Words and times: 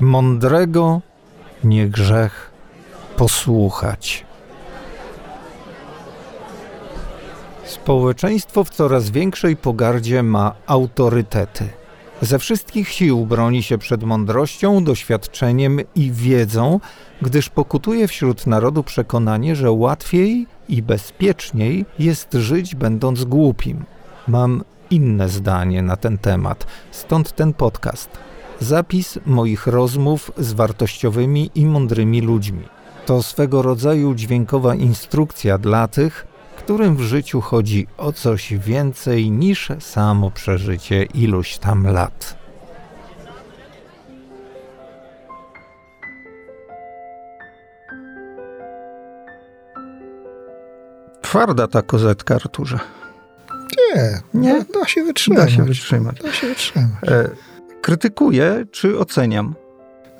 Mądrego 0.00 1.00
nie 1.64 1.88
grzech 1.88 2.50
posłuchać. 3.16 4.26
Społeczeństwo 7.64 8.64
w 8.64 8.70
coraz 8.70 9.10
większej 9.10 9.56
pogardzie 9.56 10.22
ma 10.22 10.54
autorytety. 10.66 11.68
Ze 12.22 12.38
wszystkich 12.38 12.88
sił 12.88 13.26
broni 13.26 13.62
się 13.62 13.78
przed 13.78 14.02
mądrością, 14.02 14.84
doświadczeniem 14.84 15.80
i 15.94 16.12
wiedzą, 16.12 16.80
gdyż 17.22 17.48
pokutuje 17.48 18.08
wśród 18.08 18.46
narodu 18.46 18.82
przekonanie, 18.82 19.56
że 19.56 19.70
łatwiej 19.70 20.46
i 20.68 20.82
bezpieczniej 20.82 21.86
jest 21.98 22.32
żyć 22.32 22.74
będąc 22.74 23.24
głupim. 23.24 23.84
Mam 24.28 24.64
inne 24.90 25.28
zdanie 25.28 25.82
na 25.82 25.96
ten 25.96 26.18
temat, 26.18 26.66
stąd 26.90 27.32
ten 27.32 27.52
podcast. 27.52 28.33
Zapis 28.64 29.18
moich 29.26 29.66
rozmów 29.66 30.30
z 30.38 30.52
wartościowymi 30.52 31.50
i 31.54 31.66
mądrymi 31.66 32.20
ludźmi. 32.20 32.62
To 33.06 33.22
swego 33.22 33.62
rodzaju 33.62 34.14
dźwiękowa 34.14 34.74
instrukcja 34.74 35.58
dla 35.58 35.88
tych, 35.88 36.26
którym 36.56 36.96
w 36.96 37.00
życiu 37.00 37.40
chodzi 37.40 37.86
o 37.96 38.12
coś 38.12 38.54
więcej 38.54 39.30
niż 39.30 39.68
samo 39.80 40.30
przeżycie 40.30 41.02
iluś 41.02 41.58
tam 41.58 41.86
lat. 41.86 42.36
Twarda 51.22 51.68
ta 51.68 51.82
kozetka, 51.82 52.34
Arturze. 52.34 52.78
Nie, 53.94 54.20
nie? 54.34 54.64
Da, 54.74 54.86
się 54.86 55.04
wytrzymać. 55.04 55.44
Da 55.44 55.56
się 55.56 55.64
wytrzymać. 55.64 56.22
Da 56.22 56.32
się 56.32 56.46
wytrzymać. 56.46 56.90
E, 57.06 57.28
krytykuję 57.84 58.64
czy 58.70 58.98
oceniam? 58.98 59.54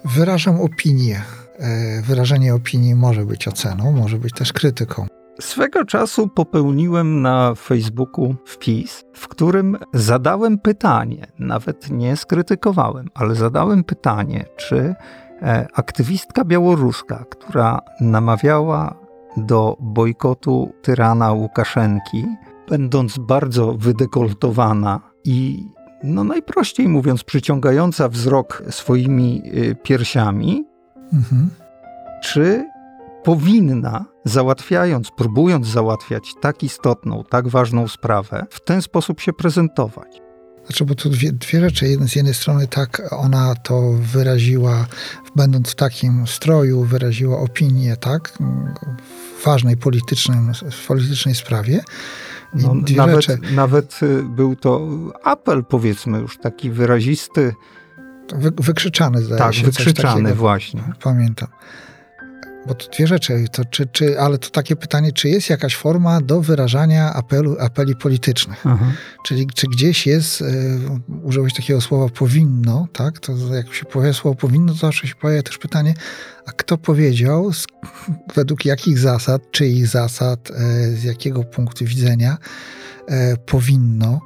Wyrażam 0.04 0.60
opinię. 0.60 1.22
E, 1.58 2.02
wyrażenie 2.02 2.54
opinii 2.54 2.94
może 2.94 3.24
być 3.24 3.48
oceną, 3.48 3.92
może 3.92 4.18
być 4.18 4.32
też 4.32 4.52
krytyką. 4.52 5.06
Swego 5.40 5.84
czasu 5.84 6.28
popełniłem 6.28 7.22
na 7.22 7.54
Facebooku 7.54 8.34
wpis, 8.46 9.04
w 9.14 9.28
którym 9.28 9.78
zadałem 9.94 10.58
pytanie, 10.58 11.26
nawet 11.38 11.90
nie 11.90 12.16
skrytykowałem, 12.16 13.08
ale 13.14 13.34
zadałem 13.34 13.84
pytanie, 13.84 14.44
czy 14.56 14.94
e, 15.42 15.66
aktywistka 15.74 16.44
białoruska, 16.44 17.24
która 17.30 17.80
namawiała 18.00 18.94
do 19.36 19.76
bojkotu 19.80 20.72
tyrana 20.82 21.32
Łukaszenki, 21.32 22.26
będąc 22.68 23.18
bardzo 23.18 23.74
wydekoltowana 23.74 25.00
i 25.24 25.68
no 26.04 26.24
najprościej 26.24 26.88
mówiąc, 26.88 27.24
przyciągająca 27.24 28.08
wzrok 28.08 28.62
swoimi 28.70 29.42
y, 29.46 29.76
piersiami, 29.82 30.64
mhm. 31.12 31.50
czy 32.22 32.64
powinna, 33.24 34.04
załatwiając, 34.24 35.10
próbując 35.10 35.66
załatwiać 35.66 36.34
tak 36.40 36.62
istotną, 36.62 37.24
tak 37.30 37.48
ważną 37.48 37.88
sprawę, 37.88 38.46
w 38.50 38.64
ten 38.64 38.82
sposób 38.82 39.20
się 39.20 39.32
prezentować. 39.32 40.24
Znaczy, 40.66 40.84
bo 40.84 40.94
tu 40.94 41.10
dwie, 41.10 41.32
dwie 41.32 41.60
rzeczy. 41.60 41.98
Z 42.08 42.16
jednej 42.16 42.34
strony 42.34 42.68
tak 42.68 43.02
ona 43.10 43.54
to 43.54 43.92
wyraziła, 43.92 44.86
będąc 45.36 45.70
w 45.70 45.74
takim 45.74 46.26
stroju, 46.26 46.84
wyraziła 46.84 47.38
opinię, 47.38 47.96
tak, 47.96 48.38
w 49.40 49.44
ważnej 49.44 49.76
politycznej 50.86 51.34
sprawie. 51.34 51.84
No, 52.54 52.74
nawet, 52.96 53.52
nawet 53.52 54.02
y, 54.02 54.22
był 54.22 54.56
to 54.56 54.88
apel, 55.24 55.64
powiedzmy, 55.64 56.18
już 56.18 56.38
taki 56.38 56.70
wyrazisty. 56.70 57.54
Wy, 58.34 58.50
wykrzyczany, 58.50 59.22
zdaje 59.22 59.38
tak, 59.38 59.54
się. 59.54 59.62
Tak, 59.62 59.70
wykrzyczany 59.70 60.34
właśnie. 60.34 60.82
Pamiętam. 61.02 61.48
Bo 62.66 62.74
to 62.74 62.90
dwie 62.90 63.06
rzeczy, 63.06 63.44
to 63.52 63.64
czy, 63.64 63.86
czy, 63.86 64.20
ale 64.20 64.38
to 64.38 64.50
takie 64.50 64.76
pytanie, 64.76 65.12
czy 65.12 65.28
jest 65.28 65.50
jakaś 65.50 65.76
forma 65.76 66.20
do 66.20 66.40
wyrażania 66.40 67.12
apelu, 67.12 67.56
apeli 67.60 67.96
politycznych? 67.96 68.66
Aha. 68.66 68.92
Czyli 69.24 69.46
czy 69.54 69.66
gdzieś 69.66 70.06
jest, 70.06 70.40
y, 70.40 70.44
użyłeś 71.22 71.54
takiego 71.54 71.80
słowa 71.80 72.08
powinno, 72.08 72.88
tak? 72.92 73.18
To 73.18 73.54
jak 73.54 73.74
się 73.74 73.84
powie 73.84 74.14
słowo 74.14 74.36
powinno, 74.36 74.72
to 74.72 74.78
zawsze 74.78 75.08
się 75.08 75.14
pojawia 75.14 75.42
też 75.42 75.58
pytanie, 75.58 75.94
a 76.46 76.52
kto 76.52 76.78
powiedział, 76.78 77.52
z, 77.52 77.66
według 78.34 78.64
jakich 78.64 78.98
zasad, 78.98 79.50
czyich 79.50 79.86
zasad, 79.86 80.50
y, 80.50 80.96
z 80.96 81.04
jakiego 81.04 81.44
punktu 81.44 81.84
widzenia 81.84 82.38
y, 83.10 83.36
powinno 83.46 84.20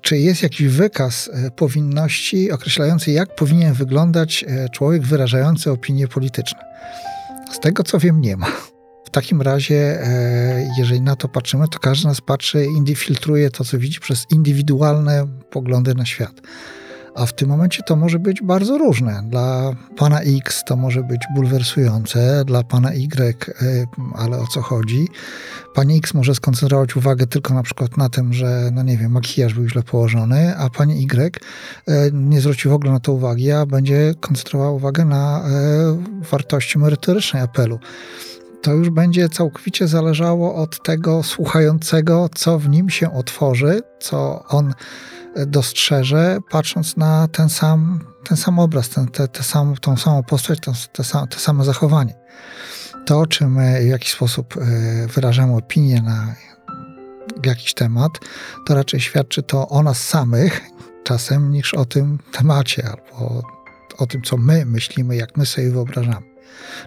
czy 0.00 0.18
jest 0.18 0.42
jakiś 0.42 0.66
wykaz 0.68 1.30
powinności 1.56 2.50
określający, 2.50 3.10
jak 3.10 3.34
powinien 3.34 3.74
wyglądać 3.74 4.44
człowiek 4.72 5.02
wyrażający 5.02 5.70
opinie 5.70 6.08
polityczne? 6.08 6.58
Z 7.52 7.60
tego 7.60 7.82
co 7.82 7.98
wiem, 7.98 8.20
nie 8.20 8.36
ma. 8.36 8.46
W 9.06 9.10
takim 9.10 9.42
razie, 9.42 10.02
e, 10.02 10.68
jeżeli 10.78 11.00
na 11.00 11.16
to 11.16 11.28
patrzymy, 11.28 11.68
to 11.68 11.78
każdy 11.78 12.08
nas 12.08 12.20
patrzy, 12.20 12.66
filtruje 12.96 13.50
to, 13.50 13.64
co 13.64 13.78
widzi 13.78 14.00
przez 14.00 14.26
indywidualne 14.30 15.26
poglądy 15.50 15.94
na 15.94 16.06
świat. 16.06 16.40
A 17.16 17.26
w 17.26 17.32
tym 17.32 17.48
momencie 17.48 17.82
to 17.82 17.96
może 17.96 18.18
być 18.18 18.42
bardzo 18.42 18.78
różne. 18.78 19.22
Dla 19.28 19.72
pana 19.96 20.20
X 20.20 20.64
to 20.66 20.76
może 20.76 21.02
być 21.02 21.20
bulwersujące, 21.34 22.44
dla 22.44 22.62
pana 22.62 22.92
Y, 22.92 23.36
e, 23.62 23.86
ale 24.14 24.38
o 24.38 24.46
co 24.46 24.62
chodzi? 24.62 25.08
Pani 25.74 25.98
X 25.98 26.14
może 26.14 26.34
skoncentrować 26.34 26.96
uwagę 26.96 27.26
tylko 27.26 27.54
na 27.54 27.62
przykład 27.62 27.96
na 27.96 28.08
tym, 28.08 28.32
że, 28.32 28.70
no 28.72 28.82
nie 28.82 28.96
wiem, 28.96 29.12
makijaż 29.12 29.54
był 29.54 29.68
źle 29.68 29.82
położony, 29.82 30.56
a 30.56 30.70
pani 30.70 31.02
Y 31.04 31.40
e, 31.86 32.10
nie 32.12 32.40
zwróci 32.40 32.68
w 32.68 32.72
ogóle 32.72 32.92
na 32.92 33.00
to 33.00 33.12
uwagi, 33.12 33.52
a 33.52 33.66
będzie 33.66 34.14
koncentrowała 34.20 34.70
uwagę 34.70 35.04
na 35.04 35.40
e, 35.40 36.22
wartości 36.30 36.78
merytorycznej 36.78 37.42
apelu 37.42 37.78
to 38.62 38.72
już 38.72 38.90
będzie 38.90 39.28
całkowicie 39.28 39.88
zależało 39.88 40.54
od 40.54 40.82
tego 40.82 41.22
słuchającego, 41.22 42.28
co 42.34 42.58
w 42.58 42.68
nim 42.68 42.90
się 42.90 43.12
otworzy, 43.12 43.80
co 44.00 44.44
on 44.48 44.74
dostrzeże, 45.46 46.38
patrząc 46.50 46.96
na 46.96 47.28
ten 47.28 47.48
sam, 47.48 48.00
ten 48.24 48.36
sam 48.36 48.58
obraz, 48.58 48.88
ten, 48.88 49.08
te, 49.08 49.28
te 49.28 49.42
sam, 49.42 49.76
tą 49.76 49.96
samą 49.96 50.22
postać, 50.22 50.60
te, 50.60 50.72
te, 50.92 51.04
sam, 51.04 51.28
te 51.28 51.38
same 51.38 51.64
zachowanie. 51.64 52.14
To, 53.06 53.26
czy 53.26 53.46
my 53.46 53.80
w 53.82 53.86
jakiś 53.86 54.12
sposób 54.12 54.56
e, 54.56 55.06
wyrażamy 55.06 55.56
opinię 55.56 56.02
na 56.02 56.34
jakiś 57.44 57.74
temat, 57.74 58.12
to 58.66 58.74
raczej 58.74 59.00
świadczy 59.00 59.42
to 59.42 59.68
o 59.68 59.82
nas 59.82 60.02
samych 60.02 60.60
czasem 61.04 61.50
niż 61.50 61.74
o 61.74 61.84
tym 61.84 62.18
temacie 62.32 62.88
albo 62.88 63.42
o 63.98 64.06
tym, 64.06 64.22
co 64.22 64.36
my 64.36 64.66
myślimy, 64.66 65.16
jak 65.16 65.36
my 65.36 65.46
sobie 65.46 65.70
wyobrażamy. 65.70 66.26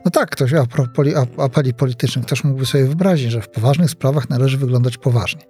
No 0.06 0.12
tak, 0.12 0.30
ktoś 0.30 0.52
propos 0.72 1.08
apeli 1.38 1.74
politycznych 1.74 2.26
też 2.26 2.44
mógłby 2.44 2.66
sobie 2.66 2.86
wyobrazić, 2.86 3.32
że 3.32 3.42
w 3.42 3.50
poważnych 3.50 3.90
sprawach 3.90 4.30
należy 4.30 4.58
wyglądać 4.58 4.98
poważnie 4.98 5.42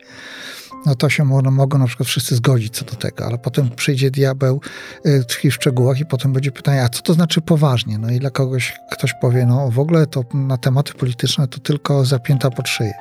no 0.85 0.95
to 0.95 1.09
się 1.09 1.25
mogą, 1.25 1.77
na 1.77 1.87
przykład 1.87 2.09
wszyscy 2.09 2.35
zgodzić 2.35 2.75
co 2.75 2.85
do 2.85 2.95
tego, 2.95 3.25
ale 3.25 3.37
potem 3.37 3.69
przyjdzie 3.69 4.11
diabeł 4.11 4.61
y, 5.05 5.23
tkwi 5.27 5.51
w 5.51 5.53
szczegółach 5.53 5.99
i 5.99 6.05
potem 6.05 6.33
będzie 6.33 6.51
pytanie, 6.51 6.83
a 6.83 6.89
co 6.89 7.01
to 7.01 7.13
znaczy 7.13 7.41
poważnie? 7.41 7.97
No 7.97 8.11
i 8.11 8.19
dla 8.19 8.29
kogoś 8.29 8.73
ktoś 8.91 9.13
powie, 9.21 9.45
no 9.45 9.71
w 9.71 9.79
ogóle 9.79 10.07
to 10.07 10.23
na 10.33 10.57
tematy 10.57 10.93
polityczne 10.93 11.47
to 11.47 11.59
tylko 11.59 12.05
zapięta 12.05 12.49
pod 12.49 12.67
szyję. 12.67 12.93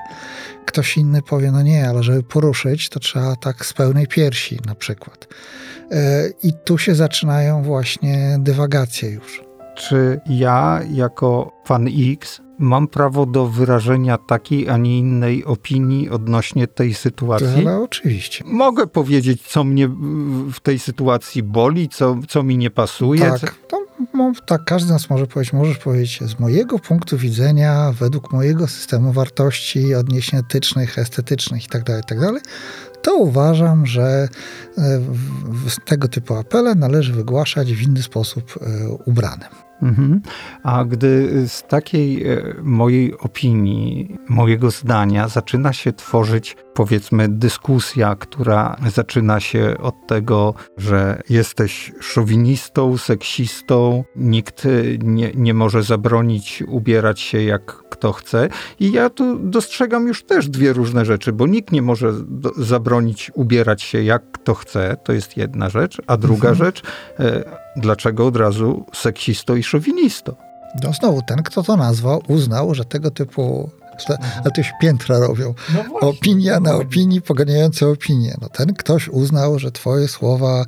Ktoś 0.66 0.96
inny 0.96 1.22
powie, 1.22 1.52
no 1.52 1.62
nie, 1.62 1.88
ale 1.88 2.02
żeby 2.02 2.22
poruszyć, 2.22 2.88
to 2.88 3.00
trzeba 3.00 3.36
tak 3.36 3.66
z 3.66 3.72
pełnej 3.72 4.06
piersi 4.06 4.58
na 4.66 4.74
przykład. 4.74 5.28
Y, 5.92 5.96
I 6.42 6.52
tu 6.64 6.78
się 6.78 6.94
zaczynają 6.94 7.62
właśnie 7.62 8.36
dywagacje 8.40 9.10
już. 9.10 9.47
Czy 9.78 10.20
ja 10.26 10.80
jako 10.90 11.52
fan 11.64 11.88
X 12.12 12.40
mam 12.58 12.88
prawo 12.88 13.26
do 13.26 13.46
wyrażenia 13.46 14.18
takiej, 14.18 14.68
a 14.68 14.76
nie 14.76 14.98
innej 14.98 15.44
opinii 15.44 16.10
odnośnie 16.10 16.66
tej 16.66 16.94
sytuacji? 16.94 17.66
Ale 17.66 17.76
oczywiście. 17.76 18.44
Mogę 18.46 18.86
powiedzieć, 18.86 19.42
co 19.42 19.64
mnie 19.64 19.88
w 20.52 20.60
tej 20.62 20.78
sytuacji 20.78 21.42
boli, 21.42 21.88
co, 21.88 22.16
co 22.28 22.42
mi 22.42 22.58
nie 22.58 22.70
pasuje. 22.70 23.20
Tak, 23.40 23.54
to, 23.68 23.84
no, 24.14 24.32
tak, 24.46 24.64
każdy 24.64 24.88
z 24.88 24.90
nas 24.90 25.10
może 25.10 25.26
powiedzieć, 25.26 25.52
możesz 25.52 25.78
powiedzieć, 25.78 26.20
z 26.22 26.40
mojego 26.40 26.78
punktu 26.78 27.18
widzenia, 27.18 27.92
według 27.92 28.32
mojego 28.32 28.66
systemu 28.66 29.12
wartości, 29.12 29.94
odniesień 29.94 30.40
etycznych, 30.40 30.98
estetycznych 30.98 31.62
itd., 31.62 31.84
tak 31.84 32.18
itd., 32.18 32.32
tak 32.32 32.42
to 33.02 33.16
uważam, 33.16 33.86
że 33.86 34.28
e, 34.78 35.00
tego 35.84 36.08
typu 36.08 36.34
apele 36.34 36.74
należy 36.74 37.12
wygłaszać 37.12 37.72
w 37.74 37.82
inny 37.82 38.02
sposób 38.02 38.58
e, 38.60 38.88
ubranym. 38.88 39.67
Mhm. 39.82 40.20
A 40.62 40.84
gdy 40.84 41.28
z 41.48 41.62
takiej 41.62 42.32
e, 42.32 42.54
mojej 42.62 43.18
opinii, 43.18 44.16
mojego 44.28 44.70
zdania 44.70 45.28
zaczyna 45.28 45.72
się 45.72 45.92
tworzyć, 45.92 46.56
powiedzmy, 46.74 47.28
dyskusja, 47.28 48.16
która 48.16 48.76
zaczyna 48.94 49.40
się 49.40 49.74
od 49.82 50.06
tego, 50.06 50.54
że 50.76 51.22
jesteś 51.30 51.92
szowinistą, 52.00 52.98
seksistą, 52.98 54.04
nikt 54.16 54.66
e, 54.66 54.68
nie, 54.98 55.30
nie 55.34 55.54
może 55.54 55.82
zabronić 55.82 56.62
ubierać 56.66 57.20
się 57.20 57.42
jak 57.42 57.88
kto 57.90 58.12
chce. 58.12 58.48
I 58.80 58.92
ja 58.92 59.10
tu 59.10 59.38
dostrzegam 59.38 60.08
już 60.08 60.24
też 60.24 60.48
dwie 60.48 60.72
różne 60.72 61.04
rzeczy, 61.04 61.32
bo 61.32 61.46
nikt 61.46 61.72
nie 61.72 61.82
może 61.82 62.12
zabronić 62.56 63.30
ubierać 63.34 63.82
się 63.82 64.02
jak 64.02 64.32
kto 64.32 64.54
chce, 64.54 64.96
to 65.04 65.12
jest 65.12 65.36
jedna 65.36 65.70
rzecz, 65.70 66.02
a 66.06 66.16
druga 66.16 66.48
mhm. 66.48 66.54
rzecz, 66.54 66.82
e, 67.18 67.67
dlaczego 67.76 68.26
od 68.26 68.36
razu 68.36 68.84
seksisto 68.94 69.56
i 69.56 69.62
szowinisto? 69.62 70.34
No 70.82 70.92
znowu, 70.92 71.22
ten, 71.22 71.42
kto 71.42 71.62
to 71.62 71.76
nazwał, 71.76 72.22
uznał, 72.28 72.74
że 72.74 72.84
tego 72.84 73.10
typu 73.10 73.70
ale 74.44 74.50
to 74.50 74.62
się 74.62 74.72
piętra 74.80 75.18
robią. 75.18 75.54
No 75.74 76.08
Opinia 76.08 76.60
na 76.60 76.74
opinii, 76.74 77.22
poganiające 77.22 77.86
opinie. 77.86 78.34
No 78.40 78.48
ten 78.48 78.74
ktoś 78.74 79.08
uznał, 79.08 79.58
że 79.58 79.72
twoje 79.72 80.08
słowa 80.08 80.64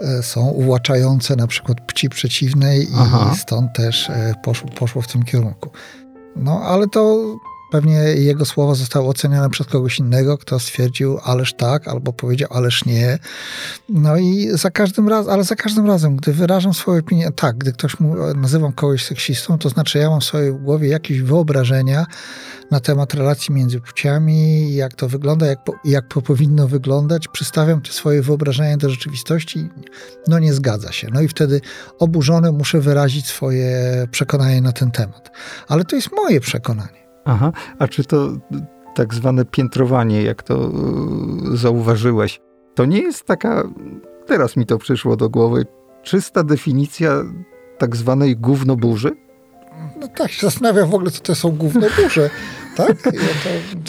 e, 0.00 0.22
są 0.22 0.48
ułaczające 0.48 1.36
na 1.36 1.46
przykład 1.46 1.80
pci 1.80 2.08
przeciwnej 2.08 2.90
i 2.90 2.94
Aha. 2.96 3.34
stąd 3.38 3.72
też 3.72 4.10
e, 4.10 4.34
poszło, 4.42 4.70
poszło 4.70 5.02
w 5.02 5.08
tym 5.08 5.22
kierunku. 5.22 5.70
No 6.36 6.60
ale 6.60 6.88
to 6.88 7.34
Pewnie 7.70 7.96
jego 7.98 8.44
słowa 8.44 8.74
zostały 8.74 9.08
ocenione 9.08 9.50
przez 9.50 9.66
kogoś 9.66 9.98
innego, 9.98 10.38
kto 10.38 10.58
stwierdził 10.58 11.18
ależ 11.24 11.54
tak, 11.54 11.88
albo 11.88 12.12
powiedział 12.12 12.48
ależ 12.52 12.84
nie. 12.84 13.18
No 13.88 14.16
i 14.16 14.48
za 14.52 14.70
każdym 14.70 15.08
razem, 15.08 15.32
ale 15.32 15.44
za 15.44 15.56
każdym 15.56 15.86
razem, 15.86 16.16
gdy 16.16 16.32
wyrażam 16.32 16.74
swoją 16.74 16.98
opinię, 16.98 17.30
tak, 17.36 17.58
gdy 17.58 17.72
ktoś 17.72 18.00
mu, 18.00 18.14
nazywam 18.34 18.72
kogoś 18.72 19.04
seksistą, 19.04 19.58
to 19.58 19.68
znaczy 19.68 19.98
ja 19.98 20.10
mam 20.10 20.20
w 20.20 20.24
swojej 20.24 20.52
głowie 20.52 20.88
jakieś 20.88 21.20
wyobrażenia 21.20 22.06
na 22.70 22.80
temat 22.80 23.14
relacji 23.14 23.54
między 23.54 23.80
płciami, 23.80 24.74
jak 24.74 24.94
to 24.94 25.08
wygląda, 25.08 25.46
jak, 25.46 25.58
jak 25.84 26.08
to 26.08 26.22
powinno 26.22 26.68
wyglądać. 26.68 27.28
Przystawiam 27.28 27.82
te 27.82 27.92
swoje 27.92 28.22
wyobrażenia 28.22 28.76
do 28.76 28.90
rzeczywistości, 28.90 29.68
no 30.26 30.38
nie 30.38 30.54
zgadza 30.54 30.92
się. 30.92 31.08
No 31.12 31.20
i 31.20 31.28
wtedy 31.28 31.60
oburzony 31.98 32.52
muszę 32.52 32.80
wyrazić 32.80 33.26
swoje 33.26 34.06
przekonanie 34.10 34.60
na 34.60 34.72
ten 34.72 34.90
temat. 34.90 35.30
Ale 35.68 35.84
to 35.84 35.96
jest 35.96 36.08
moje 36.12 36.40
przekonanie. 36.40 37.07
Aha, 37.28 37.52
a 37.78 37.88
czy 37.88 38.04
to 38.04 38.28
tak 38.94 39.14
zwane 39.14 39.44
piętrowanie, 39.44 40.22
jak 40.22 40.42
to 40.42 40.54
e, 40.54 40.70
zauważyłeś, 41.56 42.40
to 42.74 42.84
nie 42.84 42.98
jest 42.98 43.24
taka, 43.24 43.68
teraz 44.26 44.56
mi 44.56 44.66
to 44.66 44.78
przyszło 44.78 45.16
do 45.16 45.30
głowy, 45.30 45.66
czysta 46.02 46.44
definicja 46.44 47.22
tak 47.78 47.96
zwanej 47.96 48.36
gównoburzy? 48.36 49.27
No 50.00 50.08
tak, 50.08 50.30
się 50.30 50.46
zastanawiam 50.46 50.90
w 50.90 50.94
ogóle, 50.94 51.10
co 51.10 51.20
to 51.28 51.34
są 51.34 51.50
gównoburze. 51.50 52.30
tak? 52.76 53.02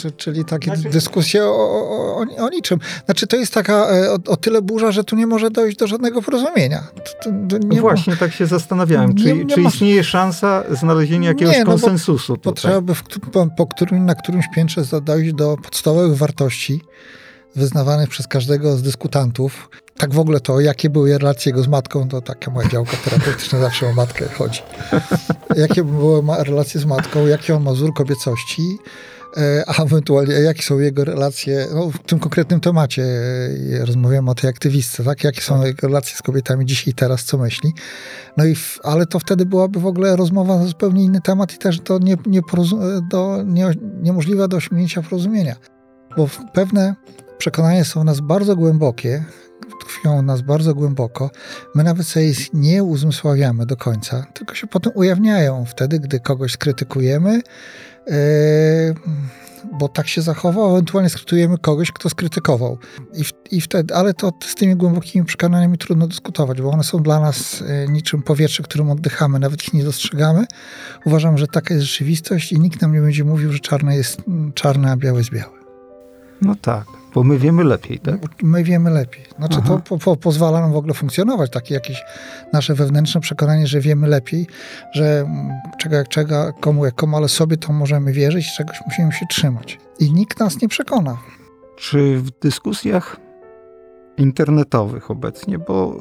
To, 0.02 0.10
czyli 0.16 0.44
takie 0.44 0.76
znaczy... 0.76 0.90
dyskusje 0.90 1.44
o, 1.44 1.48
o, 1.48 2.26
o, 2.38 2.48
niczym. 2.48 2.78
Znaczy, 3.04 3.26
to 3.26 3.36
jest 3.36 3.54
taka 3.54 3.74
e, 3.74 4.12
o, 4.12 4.18
o, 4.26 4.36
tyle 4.36 4.62
burza, 4.62 4.92
że 4.92 5.04
tu 5.04 5.16
nie 5.16 5.26
może 5.26 5.50
dojść 5.50 5.76
do 5.76 5.86
żadnego 5.86 6.22
porozumienia. 6.22 6.82
To, 7.22 7.30
to 7.48 7.80
Właśnie, 7.80 8.12
ma... 8.12 8.18
tak 8.18 8.32
się 8.32 8.46
zastanawiałem. 8.46 9.14
Czy, 9.14 9.24
nie, 9.24 9.34
nie 9.34 9.54
czy 9.54 9.60
ma... 9.60 9.68
istnieje 9.68 10.04
szansa 10.04 10.64
znalezienia 10.70 11.28
jakiegoś 11.28 11.54
nie, 11.54 11.64
no 11.64 11.70
konsensusu? 11.70 12.34
Bo, 12.34 12.40
bo 12.44 12.52
trzeba 12.52 12.80
by 12.80 12.94
w, 12.94 13.02
po, 13.32 13.46
po 13.56 13.66
którym, 13.66 14.06
na 14.06 14.14
którymś 14.14 14.46
piętrze 14.54 14.82
dojść 15.02 15.32
do 15.32 15.56
podstawowych 15.56 16.16
wartości, 16.16 16.80
wyznawanych 17.56 18.08
przez 18.08 18.26
każdego 18.26 18.76
z 18.76 18.82
dyskutantów. 18.82 19.70
Tak 19.96 20.14
w 20.14 20.18
ogóle 20.18 20.40
to, 20.40 20.60
jakie 20.60 20.90
były 20.90 21.18
relacje 21.18 21.50
jego 21.50 21.62
z 21.62 21.68
matką, 21.68 22.08
to 22.08 22.20
taka 22.20 22.50
moja 22.50 22.68
działka 22.68 22.96
terapeutyczna 22.96 23.58
zawsze 23.68 23.86
o 23.88 23.92
matkę 23.92 24.28
chodzi. 24.28 24.62
Jakie 25.56 25.84
były 25.84 26.22
relacje 26.38 26.80
z 26.80 26.84
matką, 26.84 27.26
jaki 27.26 27.52
on 27.52 27.62
ma 27.62 27.72
wzór 27.72 27.94
kobiecości, 27.94 28.78
e, 29.36 29.64
a 29.66 29.82
ewentualnie 29.82 30.34
jakie 30.34 30.62
są 30.62 30.78
jego 30.78 31.04
relacje, 31.04 31.66
no, 31.74 31.90
w 31.90 31.98
tym 31.98 32.18
konkretnym 32.18 32.60
temacie 32.60 33.02
e, 33.02 33.84
rozmawiamy 33.84 34.30
o 34.30 34.34
tej 34.34 34.50
aktywistce, 34.50 35.04
tak? 35.04 35.24
Jakie 35.24 35.40
są 35.40 35.64
jego 35.64 35.88
relacje 35.88 36.16
z 36.16 36.22
kobietami 36.22 36.66
dzisiaj 36.66 36.88
i 36.88 36.94
teraz, 36.94 37.24
co 37.24 37.38
myśli. 37.38 37.72
No 38.36 38.44
i, 38.44 38.54
w, 38.54 38.78
ale 38.82 39.06
to 39.06 39.18
wtedy 39.18 39.46
byłaby 39.46 39.80
w 39.80 39.86
ogóle 39.86 40.16
rozmowa 40.16 40.58
na 40.58 40.66
zupełnie 40.66 41.04
inny 41.04 41.20
temat 41.20 41.54
i 41.54 41.58
też 41.58 41.80
to 41.80 41.98
nie, 41.98 42.16
nie, 42.26 42.40
do, 43.10 43.42
nie, 43.46 43.70
niemożliwe 44.02 44.48
do 44.48 44.56
osiągnięcia 44.56 45.02
porozumienia. 45.02 45.56
Bo 46.16 46.28
pewne 46.52 46.94
przekonania 47.38 47.84
są 47.84 48.00
u 48.00 48.04
nas 48.04 48.20
bardzo 48.20 48.56
głębokie, 48.56 49.24
tkwią 49.80 50.18
u 50.18 50.22
nas 50.22 50.42
bardzo 50.42 50.74
głęboko. 50.74 51.30
My 51.74 51.84
nawet 51.84 52.06
sobie 52.06 52.32
nie 52.52 52.84
uzmysławiamy 52.84 53.66
do 53.66 53.76
końca, 53.76 54.26
tylko 54.34 54.54
się 54.54 54.66
potem 54.66 54.92
ujawniają 54.94 55.64
wtedy, 55.64 55.98
gdy 56.00 56.20
kogoś 56.20 56.52
skrytykujemy, 56.52 57.40
yy, 58.06 58.14
bo 59.78 59.88
tak 59.88 60.08
się 60.08 60.22
zachował, 60.22 60.70
ewentualnie 60.70 61.10
skrytykujemy 61.10 61.58
kogoś, 61.58 61.92
kto 61.92 62.08
skrytykował. 62.10 62.78
I, 63.14 63.24
w, 63.24 63.32
I 63.50 63.60
wtedy, 63.60 63.94
ale 63.94 64.14
to 64.14 64.32
z 64.44 64.54
tymi 64.54 64.76
głębokimi 64.76 65.24
przekonaniami 65.24 65.78
trudno 65.78 66.06
dyskutować, 66.06 66.62
bo 66.62 66.70
one 66.70 66.84
są 66.84 67.02
dla 67.02 67.20
nas 67.20 67.60
yy, 67.60 67.92
niczym 67.92 68.22
powietrze, 68.22 68.62
którym 68.62 68.90
oddychamy, 68.90 69.38
nawet 69.38 69.62
ich 69.62 69.74
nie 69.74 69.84
dostrzegamy. 69.84 70.44
Uważam, 71.04 71.38
że 71.38 71.46
taka 71.46 71.74
jest 71.74 71.86
rzeczywistość 71.86 72.52
i 72.52 72.60
nikt 72.60 72.82
nam 72.82 72.92
nie 72.92 73.00
będzie 73.00 73.24
mówił, 73.24 73.52
że 73.52 73.58
czarne 73.58 73.96
jest 73.96 74.22
czarne, 74.54 74.90
a 74.90 74.96
białe 74.96 75.18
jest 75.18 75.30
białe. 75.30 75.59
No 76.42 76.54
tak. 76.54 76.84
Bo 77.14 77.24
my 77.24 77.38
wiemy 77.38 77.64
lepiej, 77.64 77.98
tak? 77.98 78.20
My 78.42 78.64
wiemy 78.64 78.90
lepiej. 78.90 79.24
Znaczy 79.38 79.58
Aha. 79.58 79.68
to 79.68 79.78
po, 79.78 79.98
po, 79.98 80.16
pozwala 80.16 80.60
nam 80.60 80.72
w 80.72 80.76
ogóle 80.76 80.94
funkcjonować, 80.94 81.50
takie 81.50 81.74
jakieś 81.74 82.02
nasze 82.52 82.74
wewnętrzne 82.74 83.20
przekonanie, 83.20 83.66
że 83.66 83.80
wiemy 83.80 84.08
lepiej, 84.08 84.46
że 84.92 85.26
czego 85.78 85.96
jak 85.96 86.08
czego, 86.08 86.52
komu 86.60 86.84
jak 86.84 86.94
komu, 86.94 87.16
ale 87.16 87.28
sobie 87.28 87.56
to 87.56 87.72
możemy 87.72 88.12
wierzyć, 88.12 88.54
czegoś 88.56 88.80
musimy 88.86 89.12
się 89.12 89.26
trzymać. 89.26 89.78
I 89.98 90.12
nikt 90.12 90.40
nas 90.40 90.62
nie 90.62 90.68
przekona. 90.68 91.16
Czy 91.76 92.16
w 92.16 92.30
dyskusjach 92.30 93.16
internetowych 94.16 95.10
obecnie, 95.10 95.58
bo 95.58 95.96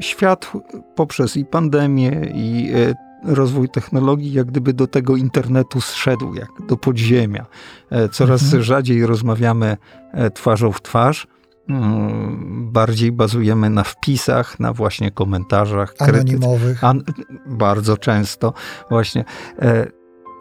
świat 0.00 0.52
poprzez 0.94 1.36
i 1.36 1.44
pandemię, 1.44 2.10
i 2.34 2.72
e, 2.74 3.07
rozwój 3.24 3.68
technologii 3.68 4.32
jak 4.32 4.46
gdyby 4.46 4.72
do 4.72 4.86
tego 4.86 5.16
internetu 5.16 5.80
zszedł, 5.80 6.34
jak 6.34 6.48
do 6.68 6.76
podziemia. 6.76 7.46
E, 7.90 8.08
coraz 8.08 8.42
mhm. 8.42 8.62
rzadziej 8.62 9.06
rozmawiamy 9.06 9.76
e, 10.12 10.30
twarzą 10.30 10.72
w 10.72 10.82
twarz. 10.82 11.26
Mm, 11.68 12.68
bardziej 12.72 13.12
bazujemy 13.12 13.70
na 13.70 13.84
wpisach, 13.84 14.60
na 14.60 14.72
właśnie 14.72 15.10
komentarzach. 15.10 15.94
Anonimowych. 15.98 16.84
An 16.84 17.02
bardzo 17.46 17.96
często 17.96 18.52
właśnie. 18.90 19.24
E, 19.58 19.86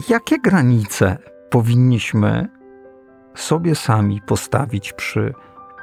jakie 0.10 0.40
granice 0.40 1.18
powinniśmy 1.50 2.48
sobie 3.36 3.76
sami 3.76 4.22
postawić 4.22 4.94
przy 4.94 5.34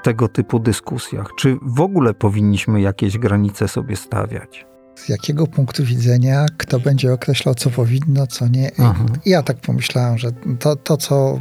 tego 0.02 0.28
typu 0.28 0.58
dyskusjach? 0.58 1.28
Czy 1.36 1.58
w 1.62 1.80
ogóle 1.80 2.14
powinniśmy 2.14 2.80
jakieś 2.80 3.18
granice 3.18 3.68
sobie 3.68 3.96
stawiać? 3.96 4.66
Z 4.96 5.08
jakiego 5.08 5.46
punktu 5.46 5.84
widzenia 5.84 6.46
kto 6.56 6.80
będzie 6.80 7.12
określał, 7.12 7.54
co 7.54 7.70
powinno, 7.70 8.26
co 8.26 8.48
nie. 8.48 8.70
Aha. 8.78 9.06
Ja 9.26 9.42
tak 9.42 9.56
pomyślałem, 9.56 10.18
że 10.18 10.30
to, 10.60 10.76
to, 10.76 10.96
co 10.96 11.38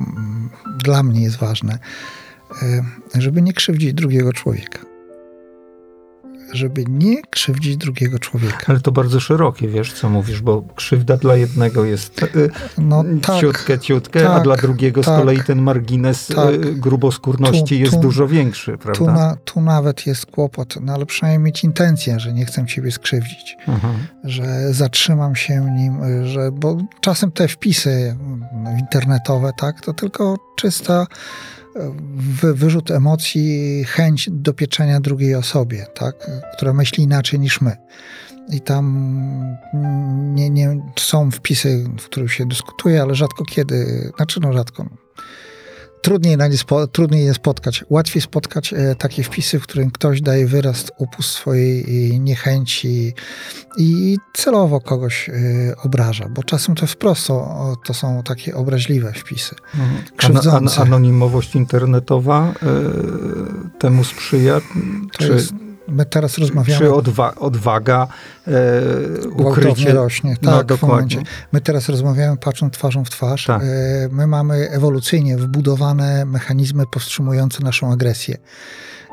dla 0.83 1.03
mnie 1.03 1.21
jest 1.21 1.37
ważne, 1.37 1.79
e, 2.61 3.21
żeby 3.21 3.41
nie 3.41 3.53
krzywdzić 3.53 3.93
drugiego 3.93 4.33
człowieka 4.33 4.92
żeby 6.53 6.85
nie 6.89 7.21
krzywdzić 7.21 7.77
drugiego 7.77 8.19
człowieka. 8.19 8.65
Ale 8.67 8.79
to 8.79 8.91
bardzo 8.91 9.19
szerokie, 9.19 9.67
wiesz, 9.67 9.93
co 9.93 10.09
mówisz, 10.09 10.41
bo 10.41 10.63
krzywda 10.75 11.17
dla 11.17 11.35
jednego 11.35 11.85
jest 11.85 12.23
y, 12.23 12.49
no, 12.77 13.03
tak, 13.21 13.39
ciutkę, 13.39 13.79
ciutkę, 13.79 14.19
tak, 14.19 14.31
a 14.31 14.39
dla 14.39 14.55
drugiego 14.55 15.01
tak, 15.01 15.13
z 15.13 15.17
kolei 15.17 15.43
ten 15.43 15.61
margines 15.61 16.29
y, 16.29 16.33
tak. 16.35 16.79
gruboskórności 16.79 17.75
tu, 17.77 17.81
jest 17.81 17.93
tu, 17.93 17.99
dużo 17.99 18.27
większy, 18.27 18.77
prawda? 18.77 18.99
Tu, 18.99 19.05
na, 19.05 19.37
tu, 19.45 19.61
nawet 19.61 20.07
jest 20.07 20.25
kłopot, 20.25 20.75
no 20.81 20.93
ale 20.93 21.05
przynajmniej 21.05 21.45
mieć 21.45 21.63
intencję, 21.63 22.19
że 22.19 22.33
nie 22.33 22.45
chcę 22.45 22.65
ciebie 22.65 22.91
skrzywdzić, 22.91 23.57
mhm. 23.67 23.93
że 24.23 24.73
zatrzymam 24.73 25.35
się 25.35 25.71
nim, 25.75 26.03
y, 26.03 26.27
że, 26.27 26.51
bo 26.51 26.77
czasem 27.01 27.31
te 27.31 27.47
wpisy 27.47 28.17
internetowe, 28.79 29.51
tak, 29.57 29.81
to 29.81 29.93
tylko 29.93 30.37
czysta 30.55 31.07
wyrzut 32.53 32.91
emocji, 32.91 33.83
chęć 33.87 34.29
dopieczenia 34.31 34.99
drugiej 34.99 35.35
osobie, 35.35 35.85
tak? 35.93 36.15
która 36.57 36.73
myśli 36.73 37.03
inaczej 37.03 37.39
niż 37.39 37.61
my. 37.61 37.77
I 38.49 38.61
tam 38.61 39.17
nie, 40.33 40.49
nie, 40.49 40.81
są 40.99 41.31
wpisy, 41.31 41.85
w 41.99 42.05
których 42.05 42.33
się 42.33 42.45
dyskutuje, 42.45 43.01
ale 43.01 43.15
rzadko 43.15 43.45
kiedy, 43.45 44.11
znaczy 44.15 44.39
no 44.39 44.53
rzadko, 44.53 44.85
trudniej, 46.03 46.37
na 46.37 46.47
nie 46.47 46.57
spo, 46.57 46.87
trudniej 46.87 47.25
je 47.25 47.33
spotkać. 47.33 47.85
Łatwiej 47.89 48.21
spotkać 48.21 48.73
e, 48.73 48.95
takie 48.95 49.23
wpisy, 49.23 49.59
w 49.59 49.63
którym 49.63 49.91
ktoś 49.91 50.21
daje 50.21 50.47
wyraz, 50.47 50.91
upust 50.97 51.29
swojej 51.29 52.19
niechęci 52.19 53.13
i 53.77 54.17
celowo 54.33 54.81
kogoś 54.81 55.29
e, 55.29 55.33
obraża, 55.83 56.29
bo 56.29 56.43
czasem 56.43 56.75
to 56.75 56.87
wprost 56.87 57.27
to, 57.27 57.75
to 57.85 57.93
są 57.93 58.23
takie 58.23 58.55
obraźliwe 58.55 59.13
wpisy. 59.13 59.55
Mhm. 59.75 60.03
Krzywdzące. 60.17 60.81
An, 60.81 60.87
anonimowość 60.87 61.55
internetowa 61.55 62.53
y, 62.53 63.79
temu 63.79 64.03
sprzyja? 64.03 64.61
To 65.11 65.17
czy... 65.17 65.33
jest 65.33 65.53
My 65.87 66.05
teraz 66.05 66.37
rozmawiamy. 66.37 66.79
Czy 66.79 66.93
odwa 66.93 67.35
odwaga, 67.35 68.07
e, 68.47 68.51
ukrycie. 69.29 69.93
rośnie. 69.93 70.35
No, 70.41 70.51
tak, 70.51 70.59
no, 70.59 70.63
dokładnie. 70.63 71.23
My 71.51 71.61
teraz 71.61 71.89
rozmawiamy 71.89 72.37
patrząc 72.37 72.73
twarzą 72.73 73.05
w 73.05 73.09
twarz. 73.09 73.45
Tak. 73.45 73.61
E, 73.61 73.65
my 74.11 74.27
mamy 74.27 74.69
ewolucyjnie 74.69 75.37
wbudowane 75.37 76.25
mechanizmy 76.25 76.83
powstrzymujące 76.91 77.63
naszą 77.63 77.91
agresję. 77.91 78.37